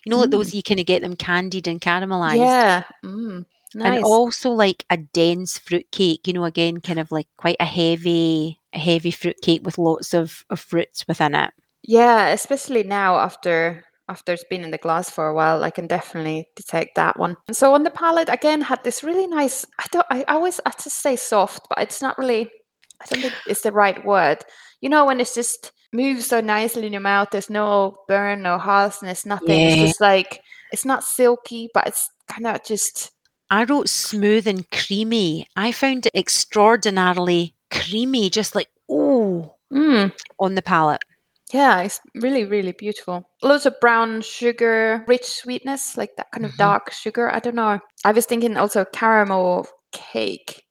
You 0.05 0.11
know, 0.11 0.18
like 0.20 0.31
those 0.31 0.55
you 0.55 0.62
kind 0.62 0.81
of 0.81 0.87
get 0.87 1.02
them 1.02 1.16
candied 1.16 1.68
and 1.68 1.81
caramelized. 1.81 2.38
Yeah. 2.38 2.85
Mm, 3.05 3.46
nice. 3.74 3.96
And 3.96 4.05
also 4.05 4.50
like 4.50 4.85
a 4.90 4.96
dense 4.96 5.59
fruit 5.59 5.90
cake, 5.92 6.26
you 6.26 6.33
know, 6.33 6.44
again, 6.44 6.81
kind 6.81 6.98
of 6.98 7.11
like 7.12 7.28
quite 7.37 7.57
a 7.61 7.64
heavy, 7.64 8.61
a 8.72 8.78
heavy 8.78 9.11
fruit 9.11 9.37
cake 9.42 9.62
with 9.64 9.78
lots 9.78 10.14
of, 10.14 10.44
of 10.50 10.61
fruits 10.61 11.07
within 11.09 11.35
it. 11.35 11.52
yeah, 11.83 12.28
especially 12.28 12.83
now 12.85 13.16
after 13.18 13.85
after 14.09 14.33
it's 14.33 14.44
been 14.44 14.64
in 14.64 14.70
the 14.72 14.78
glass 14.78 15.09
for 15.09 15.28
a 15.28 15.35
while, 15.35 15.62
I 15.64 15.70
can 15.70 15.87
definitely 15.87 16.48
detect 16.57 16.96
that 16.96 17.18
one. 17.18 17.37
And 17.48 17.57
so 17.57 17.74
on 17.74 17.85
the 17.85 17.90
palate 17.90 18.28
again 18.28 18.61
had 18.61 18.83
this 18.85 19.02
really 19.02 19.26
nice. 19.26 19.64
I 19.78 19.87
don't. 19.90 20.07
I 20.11 20.24
always 20.28 20.61
I 20.66 20.70
just 20.70 21.00
say 21.00 21.16
soft, 21.16 21.66
but 21.68 21.78
it's 21.78 22.02
not 22.02 22.18
really. 22.18 22.50
I 23.00 23.07
don't 23.09 23.22
think 23.22 23.35
it's 23.46 23.62
the 23.62 23.72
right 23.72 24.05
word. 24.05 24.38
You 24.81 24.88
know 24.90 25.07
when 25.07 25.20
it's 25.20 25.35
just 25.35 25.72
moves 25.92 26.26
so 26.26 26.40
nicely 26.40 26.87
in 26.87 26.92
your 26.92 27.02
mouth. 27.02 27.28
There's 27.31 27.50
no 27.50 27.98
burn, 28.09 28.42
no 28.42 28.59
harshness, 28.59 29.26
nothing. 29.26 29.61
Yeah. 29.61 29.68
It's 29.68 29.81
just 29.83 30.00
like 30.00 30.40
it's 30.72 30.85
not 30.85 31.05
silky, 31.05 31.68
but 31.74 31.87
it's 31.87 32.11
kind 32.28 32.46
of 32.46 32.64
just 32.64 33.11
I 33.50 33.64
wrote 33.64 33.88
smooth 33.88 34.46
and 34.46 34.68
creamy. 34.70 35.46
I 35.57 35.72
found 35.72 36.07
it 36.07 36.14
extraordinarily 36.14 37.55
creamy, 37.70 38.31
just 38.31 38.55
like, 38.55 38.68
oh, 38.88 39.55
mm, 39.72 40.11
on 40.38 40.55
the 40.55 40.62
palate. 40.62 41.02
Yeah, 41.52 41.83
it's 41.83 42.00
really, 42.14 42.46
really 42.46 42.72
beautiful. 42.72 43.28
Lots 43.42 43.66
of 43.66 43.78
brown 43.78 44.22
sugar, 44.22 45.05
rich 45.07 45.26
sweetness, 45.26 45.98
like 45.98 46.16
that 46.16 46.31
kind 46.33 46.46
of 46.46 46.52
Mhm. 46.52 46.57
dark 46.57 46.92
sugar. 46.92 47.31
I 47.31 47.40
don't 47.40 47.55
know. 47.55 47.78
I 48.07 48.12
was 48.12 48.24
thinking 48.24 48.57
also 48.57 48.87
caramel 48.87 49.66
cake, 49.92 50.64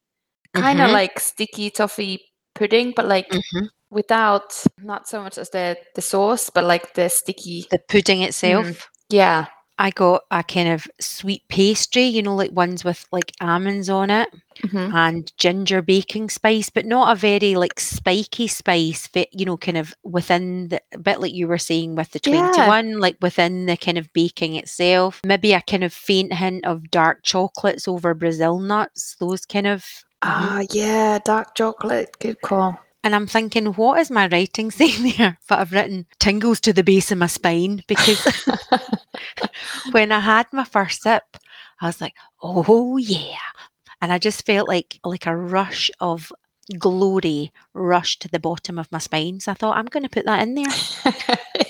kind 0.55 0.81
of 0.81 0.89
Mhm. 0.89 0.93
like 0.93 1.19
sticky 1.19 1.69
toffee 1.69 2.19
pudding, 2.55 2.93
but 2.95 3.05
like 3.07 3.29
Mhm. 3.29 3.69
Without 3.91 4.63
not 4.81 5.07
so 5.07 5.21
much 5.21 5.37
as 5.37 5.49
the 5.51 5.77
the 5.95 6.01
sauce, 6.01 6.49
but 6.49 6.63
like 6.63 6.93
the 6.95 7.09
sticky. 7.09 7.67
The 7.69 7.79
pudding 7.79 8.23
itself. 8.23 8.89
Yeah, 9.09 9.47
I 9.81 9.89
got 9.89 10.25
a 10.29 10.43
kind 10.43 10.69
of 10.69 10.87
sweet 10.99 11.41
pastry, 11.49 12.03
you 12.03 12.21
know, 12.21 12.35
like 12.35 12.51
ones 12.51 12.83
with 12.83 13.03
like 13.11 13.31
almonds 13.41 13.89
on 13.89 14.11
it 14.11 14.29
mhm. 14.59 14.93
and 14.93 15.35
ginger 15.37 15.81
baking 15.81 16.29
spice, 16.29 16.69
but 16.69 16.85
not 16.85 17.11
a 17.11 17.19
very 17.19 17.55
like 17.55 17.79
spiky 17.79 18.47
spice, 18.47 19.09
but 19.11 19.27
you 19.31 19.43
know, 19.43 19.57
kind 19.57 19.77
of 19.77 19.95
within 20.03 20.67
the 20.67 20.79
a 20.93 20.99
bit 20.99 21.19
like 21.19 21.33
you 21.33 21.47
were 21.47 21.57
saying 21.57 21.95
with 21.95 22.11
the 22.11 22.19
Yeah. 22.23 22.51
21, 22.53 22.99
like 22.99 23.17
within 23.21 23.65
the 23.65 23.75
kind 23.75 23.97
of 23.97 24.13
baking 24.13 24.55
itself. 24.55 25.19
Maybe 25.25 25.51
a 25.53 25.61
kind 25.61 25.83
of 25.83 25.91
faint 25.91 26.31
hint 26.31 26.63
of 26.63 26.91
dark 26.91 27.23
chocolates 27.23 27.87
over 27.87 28.13
Brazil 28.13 28.59
nuts, 28.59 29.15
those 29.19 29.47
kind 29.47 29.65
of. 29.65 29.83
Ah, 30.21 30.61
yeah, 30.69 31.17
dark 31.25 31.55
chocolate. 31.55 32.15
Good 32.19 32.39
call. 32.41 32.79
And 33.03 33.15
I'm 33.15 33.27
thinking, 33.27 33.67
what 33.67 33.99
is 33.99 34.11
my 34.11 34.27
writing 34.27 34.71
saying 34.71 35.13
there? 35.17 35.37
But 35.47 35.59
I've 35.59 35.71
written 35.71 36.05
tingles 36.19 36.59
to 36.61 36.73
the 36.73 36.83
base 36.83 37.11
of 37.11 37.17
my 37.17 37.27
spine 37.27 37.83
because 37.87 38.47
when 39.91 40.11
I 40.11 40.19
had 40.19 40.47
my 40.51 40.63
first 40.63 41.01
sip, 41.03 41.23
I 41.79 41.87
was 41.87 42.01
like, 42.01 42.13
oh 42.41 42.97
yeah. 42.97 43.37
And 44.01 44.11
I 44.11 44.17
just 44.17 44.45
felt 44.45 44.67
like 44.67 44.99
like 45.03 45.25
a 45.25 45.35
rush 45.35 45.91
of 45.99 46.31
glory 46.77 47.51
rush 47.73 48.17
to 48.19 48.27
the 48.27 48.39
bottom 48.39 48.77
of 48.77 48.91
my 48.91 48.99
spine. 48.99 49.39
So 49.39 49.51
I 49.51 49.55
thought, 49.55 49.77
I'm 49.77 49.85
going 49.85 50.03
to 50.03 50.09
put 50.09 50.25
that 50.25 50.41
in 50.41 50.55
there. 50.55 51.13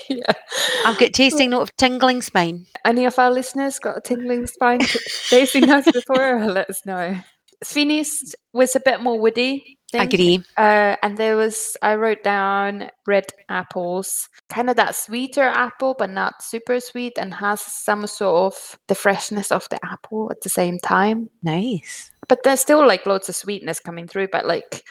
yeah. 0.08 0.32
I've 0.86 0.98
got 0.98 1.12
tasting 1.12 1.50
note 1.50 1.62
of 1.62 1.76
tingling 1.76 2.22
spine. 2.22 2.66
Any 2.84 3.04
of 3.04 3.18
our 3.18 3.30
listeners 3.30 3.78
got 3.78 3.98
a 3.98 4.00
tingling 4.00 4.46
spine 4.46 4.80
tasting 5.28 5.66
notes 5.66 5.90
before? 5.90 6.46
Let 6.46 6.70
us 6.70 6.84
know. 6.86 7.18
Finished 7.64 8.34
was 8.52 8.74
a 8.74 8.80
bit 8.80 9.00
more 9.00 9.18
woody. 9.20 9.78
I 9.94 10.06
think. 10.06 10.14
Agree. 10.14 10.44
Uh, 10.56 10.96
and 11.02 11.16
there 11.18 11.36
was 11.36 11.76
I 11.82 11.94
wrote 11.96 12.22
down 12.22 12.90
red 13.06 13.26
apples, 13.48 14.28
kind 14.48 14.70
of 14.70 14.76
that 14.76 14.96
sweeter 14.96 15.42
apple, 15.42 15.94
but 15.98 16.10
not 16.10 16.42
super 16.42 16.80
sweet, 16.80 17.14
and 17.16 17.34
has 17.34 17.60
some 17.60 18.06
sort 18.06 18.54
of 18.54 18.78
the 18.88 18.94
freshness 18.94 19.52
of 19.52 19.68
the 19.68 19.78
apple 19.84 20.30
at 20.30 20.40
the 20.40 20.48
same 20.48 20.78
time. 20.78 21.28
Nice. 21.42 22.10
But 22.28 22.42
there's 22.42 22.60
still 22.60 22.86
like 22.86 23.06
loads 23.06 23.28
of 23.28 23.36
sweetness 23.36 23.80
coming 23.80 24.06
through. 24.06 24.28
But 24.32 24.46
like, 24.46 24.82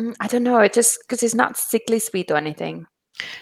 mm, 0.00 0.14
I 0.20 0.26
don't 0.26 0.44
know, 0.44 0.58
it 0.58 0.72
just 0.74 0.98
because 1.02 1.22
it's 1.22 1.34
not 1.34 1.56
sickly 1.56 1.98
sweet 1.98 2.30
or 2.30 2.36
anything. 2.36 2.86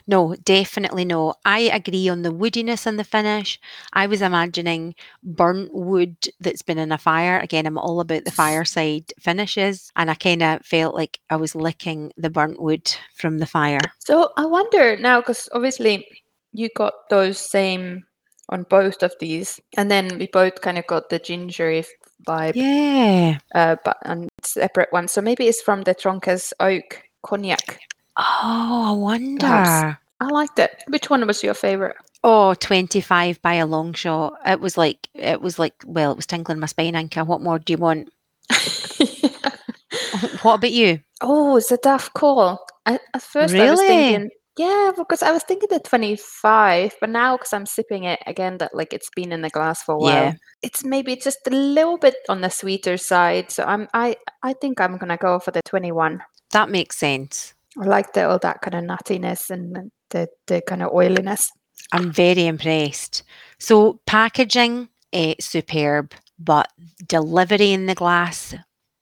No, 0.06 0.34
definitely 0.44 1.04
no. 1.04 1.34
I 1.44 1.60
agree 1.60 2.08
on 2.08 2.22
the 2.22 2.32
woodiness 2.32 2.86
and 2.86 2.98
the 2.98 3.04
finish. 3.04 3.58
I 3.92 4.06
was 4.06 4.22
imagining 4.22 4.94
burnt 5.22 5.72
wood 5.74 6.16
that's 6.40 6.62
been 6.62 6.78
in 6.78 6.92
a 6.92 6.98
fire. 6.98 7.38
Again, 7.38 7.66
I'm 7.66 7.78
all 7.78 8.00
about 8.00 8.24
the 8.24 8.30
fireside 8.30 9.12
finishes, 9.20 9.90
and 9.96 10.10
I 10.10 10.14
kind 10.14 10.42
of 10.42 10.64
felt 10.64 10.94
like 10.94 11.18
I 11.30 11.36
was 11.36 11.54
licking 11.54 12.12
the 12.16 12.30
burnt 12.30 12.60
wood 12.60 12.90
from 13.16 13.38
the 13.38 13.46
fire. 13.46 13.80
So 13.98 14.30
I 14.36 14.46
wonder 14.46 14.96
now, 14.96 15.20
because 15.20 15.48
obviously 15.52 16.06
you 16.52 16.68
got 16.76 16.94
those 17.10 17.38
same 17.38 18.04
on 18.48 18.62
both 18.70 19.02
of 19.02 19.12
these, 19.20 19.60
and 19.76 19.90
then 19.90 20.18
we 20.18 20.28
both 20.32 20.60
kind 20.60 20.78
of 20.78 20.86
got 20.86 21.10
the 21.10 21.18
gingery 21.18 21.84
vibe, 22.26 22.54
Yeah. 22.54 23.38
uh, 23.54 23.76
but 23.84 23.98
on 24.04 24.28
separate 24.42 24.92
ones. 24.92 25.12
So 25.12 25.20
maybe 25.20 25.46
it's 25.48 25.60
from 25.60 25.82
the 25.82 25.94
Tronçais 25.94 26.52
Oak 26.60 27.02
cognac. 27.22 27.80
Oh, 28.16 28.84
I 28.88 28.92
wonder. 28.92 29.40
Perhaps. 29.46 30.00
I 30.20 30.26
liked 30.26 30.58
it. 30.58 30.82
Which 30.88 31.10
one 31.10 31.26
was 31.26 31.42
your 31.42 31.54
favorite? 31.54 31.96
Oh, 32.24 32.54
25 32.54 33.40
by 33.42 33.54
a 33.54 33.66
long 33.66 33.92
shot. 33.92 34.34
It 34.46 34.60
was 34.60 34.76
like, 34.78 35.08
it 35.14 35.40
was 35.42 35.58
like, 35.58 35.74
well, 35.84 36.12
it 36.12 36.16
was 36.16 36.26
tingling 36.26 36.58
my 36.58 36.66
spine, 36.66 36.94
Anka. 36.94 37.26
What 37.26 37.42
more 37.42 37.58
do 37.58 37.72
you 37.72 37.76
want? 37.78 38.08
What 40.42 40.54
about 40.54 40.72
you? 40.72 41.00
oh, 41.22 41.56
it's 41.56 41.70
a 41.72 41.76
tough 41.76 42.12
call. 42.14 42.64
I, 42.86 42.98
at 43.14 43.22
first, 43.22 43.54
I 43.54 43.70
was 43.70 43.80
Really? 43.80 43.86
thinking, 43.86 44.30
yeah, 44.58 44.92
because 44.96 45.22
I 45.22 45.32
was 45.32 45.42
thinking 45.42 45.68
the 45.70 45.80
25, 45.80 46.94
but 47.00 47.10
now 47.10 47.36
because 47.36 47.52
I'm 47.52 47.66
sipping 47.66 48.04
it 48.04 48.20
again, 48.26 48.58
that 48.58 48.74
like 48.74 48.92
it's 48.92 49.10
been 49.14 49.32
in 49.32 49.42
the 49.42 49.50
glass 49.50 49.82
for 49.82 49.94
a 49.94 49.98
while. 49.98 50.12
Yeah. 50.12 50.32
It's 50.62 50.84
maybe 50.84 51.16
just 51.16 51.38
a 51.46 51.50
little 51.50 51.98
bit 51.98 52.14
on 52.28 52.40
the 52.42 52.48
sweeter 52.50 52.96
side. 52.96 53.50
So 53.50 53.64
I'm 53.64 53.88
I 53.92 54.16
I 54.42 54.52
think 54.54 54.80
I'm 54.80 54.96
gonna 54.98 55.16
go 55.18 55.38
for 55.38 55.50
the 55.50 55.62
21. 55.66 56.22
That 56.52 56.70
makes 56.70 56.96
sense. 56.96 57.54
I 57.78 57.84
like 57.84 58.12
the 58.12 58.28
all 58.28 58.38
that 58.38 58.60
kind 58.62 58.74
of 58.74 58.84
nuttiness 58.84 59.50
and 59.50 59.90
the 60.10 60.28
the 60.46 60.62
kind 60.62 60.82
of 60.82 60.92
oiliness. 60.92 61.50
I'm 61.92 62.10
very 62.12 62.46
impressed. 62.46 63.22
So 63.58 64.00
packaging, 64.06 64.88
eh, 65.12 65.34
superb. 65.40 66.12
but 66.38 66.68
delivery 67.06 67.72
in 67.72 67.86
the 67.86 67.94
glass, 67.94 68.54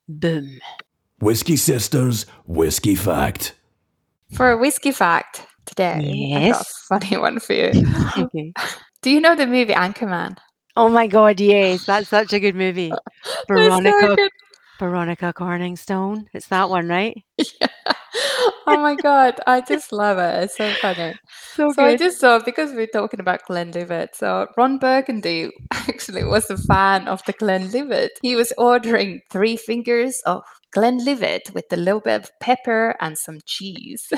boom. 0.07 0.59
Whiskey 1.19 1.55
Sisters 1.57 2.25
Whiskey 2.45 2.95
Fact. 2.95 3.53
For 4.33 4.51
a 4.51 4.57
whiskey 4.57 4.91
fact 4.91 5.45
today, 5.65 6.29
I 6.33 6.41
got 6.41 6.61
a 6.61 6.65
Yes. 6.65 6.73
funny 6.89 7.17
one 7.17 7.39
for 7.39 7.53
you. 7.53 7.73
Okay. 8.17 8.53
Do 9.01 9.09
you 9.11 9.19
know 9.21 9.35
the 9.35 9.45
movie 9.47 9.73
Anchorman? 9.73 10.37
Oh 10.75 10.89
my 10.89 11.07
god, 11.07 11.39
yes, 11.39 11.83
that's 11.85 12.09
such 12.09 12.33
a 12.33 12.39
good 12.39 12.55
movie. 12.55 13.01
It's 13.55 13.81
so 13.81 13.91
Veronica 13.93 14.09
good. 14.15 14.31
Veronica 14.79 15.33
Corningstone. 15.35 16.25
It's 16.33 16.47
that 16.47 16.69
one, 16.69 16.87
right? 16.87 17.23
Yeah. 17.61 17.67
Oh 18.67 18.81
my 18.81 18.95
god, 18.95 19.39
I 19.45 19.61
just 19.61 19.91
love 19.91 20.17
it. 20.17 20.43
It's 20.43 20.57
so 20.57 20.71
funny. 20.81 21.15
So, 21.55 21.71
So 21.71 21.83
I 21.85 21.95
just 21.95 22.19
saw 22.19 22.39
because 22.39 22.73
we're 22.73 22.87
talking 22.87 23.19
about 23.19 23.45
Glenlivet. 23.47 24.15
So 24.15 24.47
Ron 24.57 24.77
Burgundy 24.77 25.51
actually 25.73 26.23
was 26.23 26.49
a 26.49 26.57
fan 26.57 27.07
of 27.07 27.23
the 27.25 27.33
Glenlivet. 27.33 28.11
He 28.21 28.35
was 28.35 28.51
ordering 28.57 29.21
three 29.31 29.55
fingers 29.55 30.21
of 30.25 30.43
Glenlivet 30.73 31.51
with 31.53 31.65
a 31.71 31.77
little 31.77 32.01
bit 32.01 32.23
of 32.23 32.31
pepper 32.41 32.95
and 32.99 33.17
some 33.17 33.39
cheese. 33.45 34.11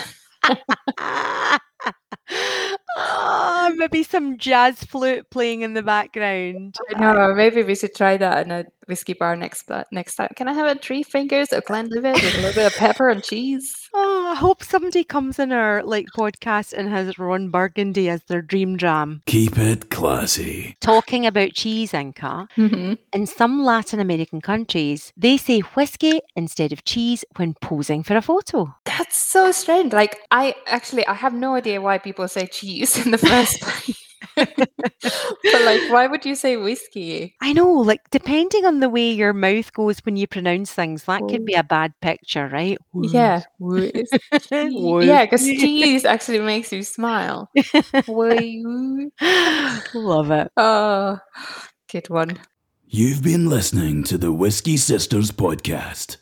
oh, 2.98 3.74
maybe 3.76 4.04
some 4.04 4.38
jazz 4.38 4.84
flute 4.84 5.26
playing 5.30 5.62
in 5.62 5.74
the 5.74 5.84
background. 5.84 6.76
I 6.96 7.00
know. 7.00 7.34
Maybe 7.36 7.64
we 7.64 7.76
should 7.76 7.94
try 7.96 8.18
that 8.18 8.46
in 8.46 8.52
a 8.52 8.66
whiskey 8.88 9.14
bar 9.14 9.36
next 9.36 9.64
pla- 9.64 9.84
next 9.92 10.16
time. 10.16 10.30
Can 10.36 10.48
I 10.48 10.54
have 10.54 10.76
a 10.78 10.80
three 10.80 11.04
fingers 11.04 11.52
of 11.54 11.64
Glenlivet 11.66 12.16
with 12.22 12.34
a 12.36 12.38
little 12.38 12.54
bit 12.54 12.66
of 12.68 12.76
pepper 12.76 13.10
and 13.10 13.24
cheese? 13.24 13.74
Oh, 14.00 14.30
I 14.32 14.36
hope 14.36 14.64
somebody 14.64 15.04
comes 15.04 15.40
in 15.40 15.52
our 15.52 15.82
like 15.84 16.06
podcast 16.16 16.72
and 16.74 16.88
has 16.90 17.18
Ron 17.18 17.50
Burgundy 17.50 18.10
as 18.10 18.22
their 18.26 18.44
dream 18.44 18.78
jam. 18.78 19.24
Keep 19.26 19.58
it 19.58 19.90
classy. 19.90 20.76
Talking 20.82 21.26
about 21.26 21.54
cheese, 21.54 21.94
Inka, 21.94 22.48
hmm 22.56 22.94
in 23.14 23.26
some 23.26 23.64
Latin 23.64 24.00
American 24.00 24.40
countries, 24.42 25.12
they 25.18 25.38
say 25.38 25.62
whiskey 25.62 26.20
instead 26.36 26.72
of 26.72 26.84
cheese 26.84 27.26
when 27.38 27.56
posing 27.56 28.04
for 28.04 28.16
a 28.16 28.22
photo. 28.22 28.76
That's 28.86 29.18
so 29.18 29.52
strange. 29.52 29.94
Like 29.94 30.20
I 30.30 30.54
actually 30.68 31.08
I 31.08 31.14
have 31.14 31.34
no 31.34 31.56
idea 31.56 31.82
why 31.82 31.98
people 31.98 32.28
say 32.28 32.46
cheese 32.46 32.98
in 33.06 33.12
the 33.12 33.18
first 33.18 33.62
place. 33.62 34.07
but 34.66 35.62
like 35.66 35.82
why 35.90 36.08
would 36.08 36.26
you 36.26 36.36
say 36.36 36.58
whiskey? 36.58 37.36
I 37.42 37.54
know, 37.54 37.72
like 37.72 38.02
depending 38.12 38.66
on 38.66 38.80
the 38.80 38.90
way 38.90 39.12
your 39.12 39.34
mouth 39.34 39.74
goes 39.74 40.00
when 40.00 40.16
you 40.16 40.28
pronounce 40.28 40.72
things, 40.72 41.04
that 41.06 41.22
could 41.28 41.46
be 41.46 41.56
oh. 41.56 41.60
a 41.60 41.64
bad 41.64 41.94
picture, 42.02 42.48
right? 42.48 42.78
Yeah. 42.94 43.44
yeah, 43.60 45.26
because 45.26 45.44
cheese 45.46 46.06
actually 46.06 46.40
makes 46.40 46.72
you 46.72 46.84
smile. 46.84 47.50
Wee- 48.08 49.12
Love 49.94 50.32
it. 50.32 50.52
oh, 50.58 51.20
good 51.92 52.10
one. 52.10 52.40
You've 52.90 53.24
been 53.24 53.50
listening 53.50 54.04
to 54.06 54.18
the 54.18 54.32
Whiskey 54.32 54.78
Sisters 54.78 55.32
podcast. 55.32 56.18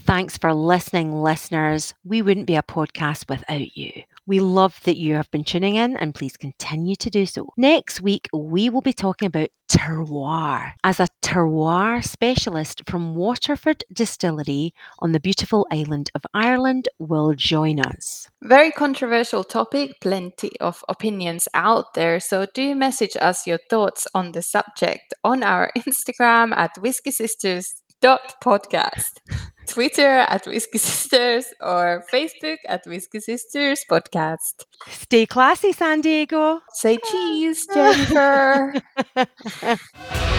Thanks 0.00 0.38
for 0.38 0.54
listening, 0.54 1.22
listeners. 1.22 1.92
We 2.04 2.22
wouldn't 2.22 2.46
be 2.46 2.56
a 2.56 2.62
podcast 2.62 3.28
without 3.28 3.76
you. 3.76 4.04
We 4.28 4.40
love 4.40 4.78
that 4.84 4.98
you 4.98 5.14
have 5.14 5.30
been 5.30 5.42
tuning 5.42 5.76
in 5.76 5.96
and 5.96 6.14
please 6.14 6.36
continue 6.36 6.96
to 6.96 7.08
do 7.08 7.24
so. 7.24 7.48
Next 7.56 8.02
week, 8.02 8.28
we 8.34 8.68
will 8.68 8.82
be 8.82 8.92
talking 8.92 9.28
about 9.28 9.48
terroir. 9.70 10.74
As 10.84 11.00
a 11.00 11.08
terroir 11.22 12.04
specialist 12.04 12.82
from 12.86 13.14
Waterford 13.14 13.84
Distillery 13.90 14.74
on 14.98 15.12
the 15.12 15.18
beautiful 15.18 15.66
island 15.72 16.10
of 16.14 16.26
Ireland 16.34 16.90
will 16.98 17.32
join 17.32 17.80
us. 17.80 18.28
Very 18.42 18.70
controversial 18.70 19.44
topic, 19.44 19.98
plenty 20.02 20.60
of 20.60 20.84
opinions 20.90 21.48
out 21.54 21.94
there. 21.94 22.20
So 22.20 22.46
do 22.52 22.74
message 22.74 23.16
us 23.18 23.46
your 23.46 23.60
thoughts 23.70 24.06
on 24.12 24.32
the 24.32 24.42
subject 24.42 25.14
on 25.24 25.42
our 25.42 25.72
Instagram 25.78 26.54
at 26.54 26.76
Whiskey 26.76 27.12
Sisters 27.12 27.82
podcast 28.02 29.20
twitter 29.68 30.18
at 30.34 30.46
whiskey 30.46 30.78
sisters 30.78 31.46
or 31.60 32.04
facebook 32.12 32.56
at 32.66 32.84
whiskey 32.86 33.20
sisters 33.20 33.84
podcast 33.90 34.64
Stay 34.88 35.26
classy, 35.26 35.72
San 35.72 36.00
Diego. 36.00 36.60
say 36.72 36.98
cheese 37.10 37.66
jennifer 37.72 38.74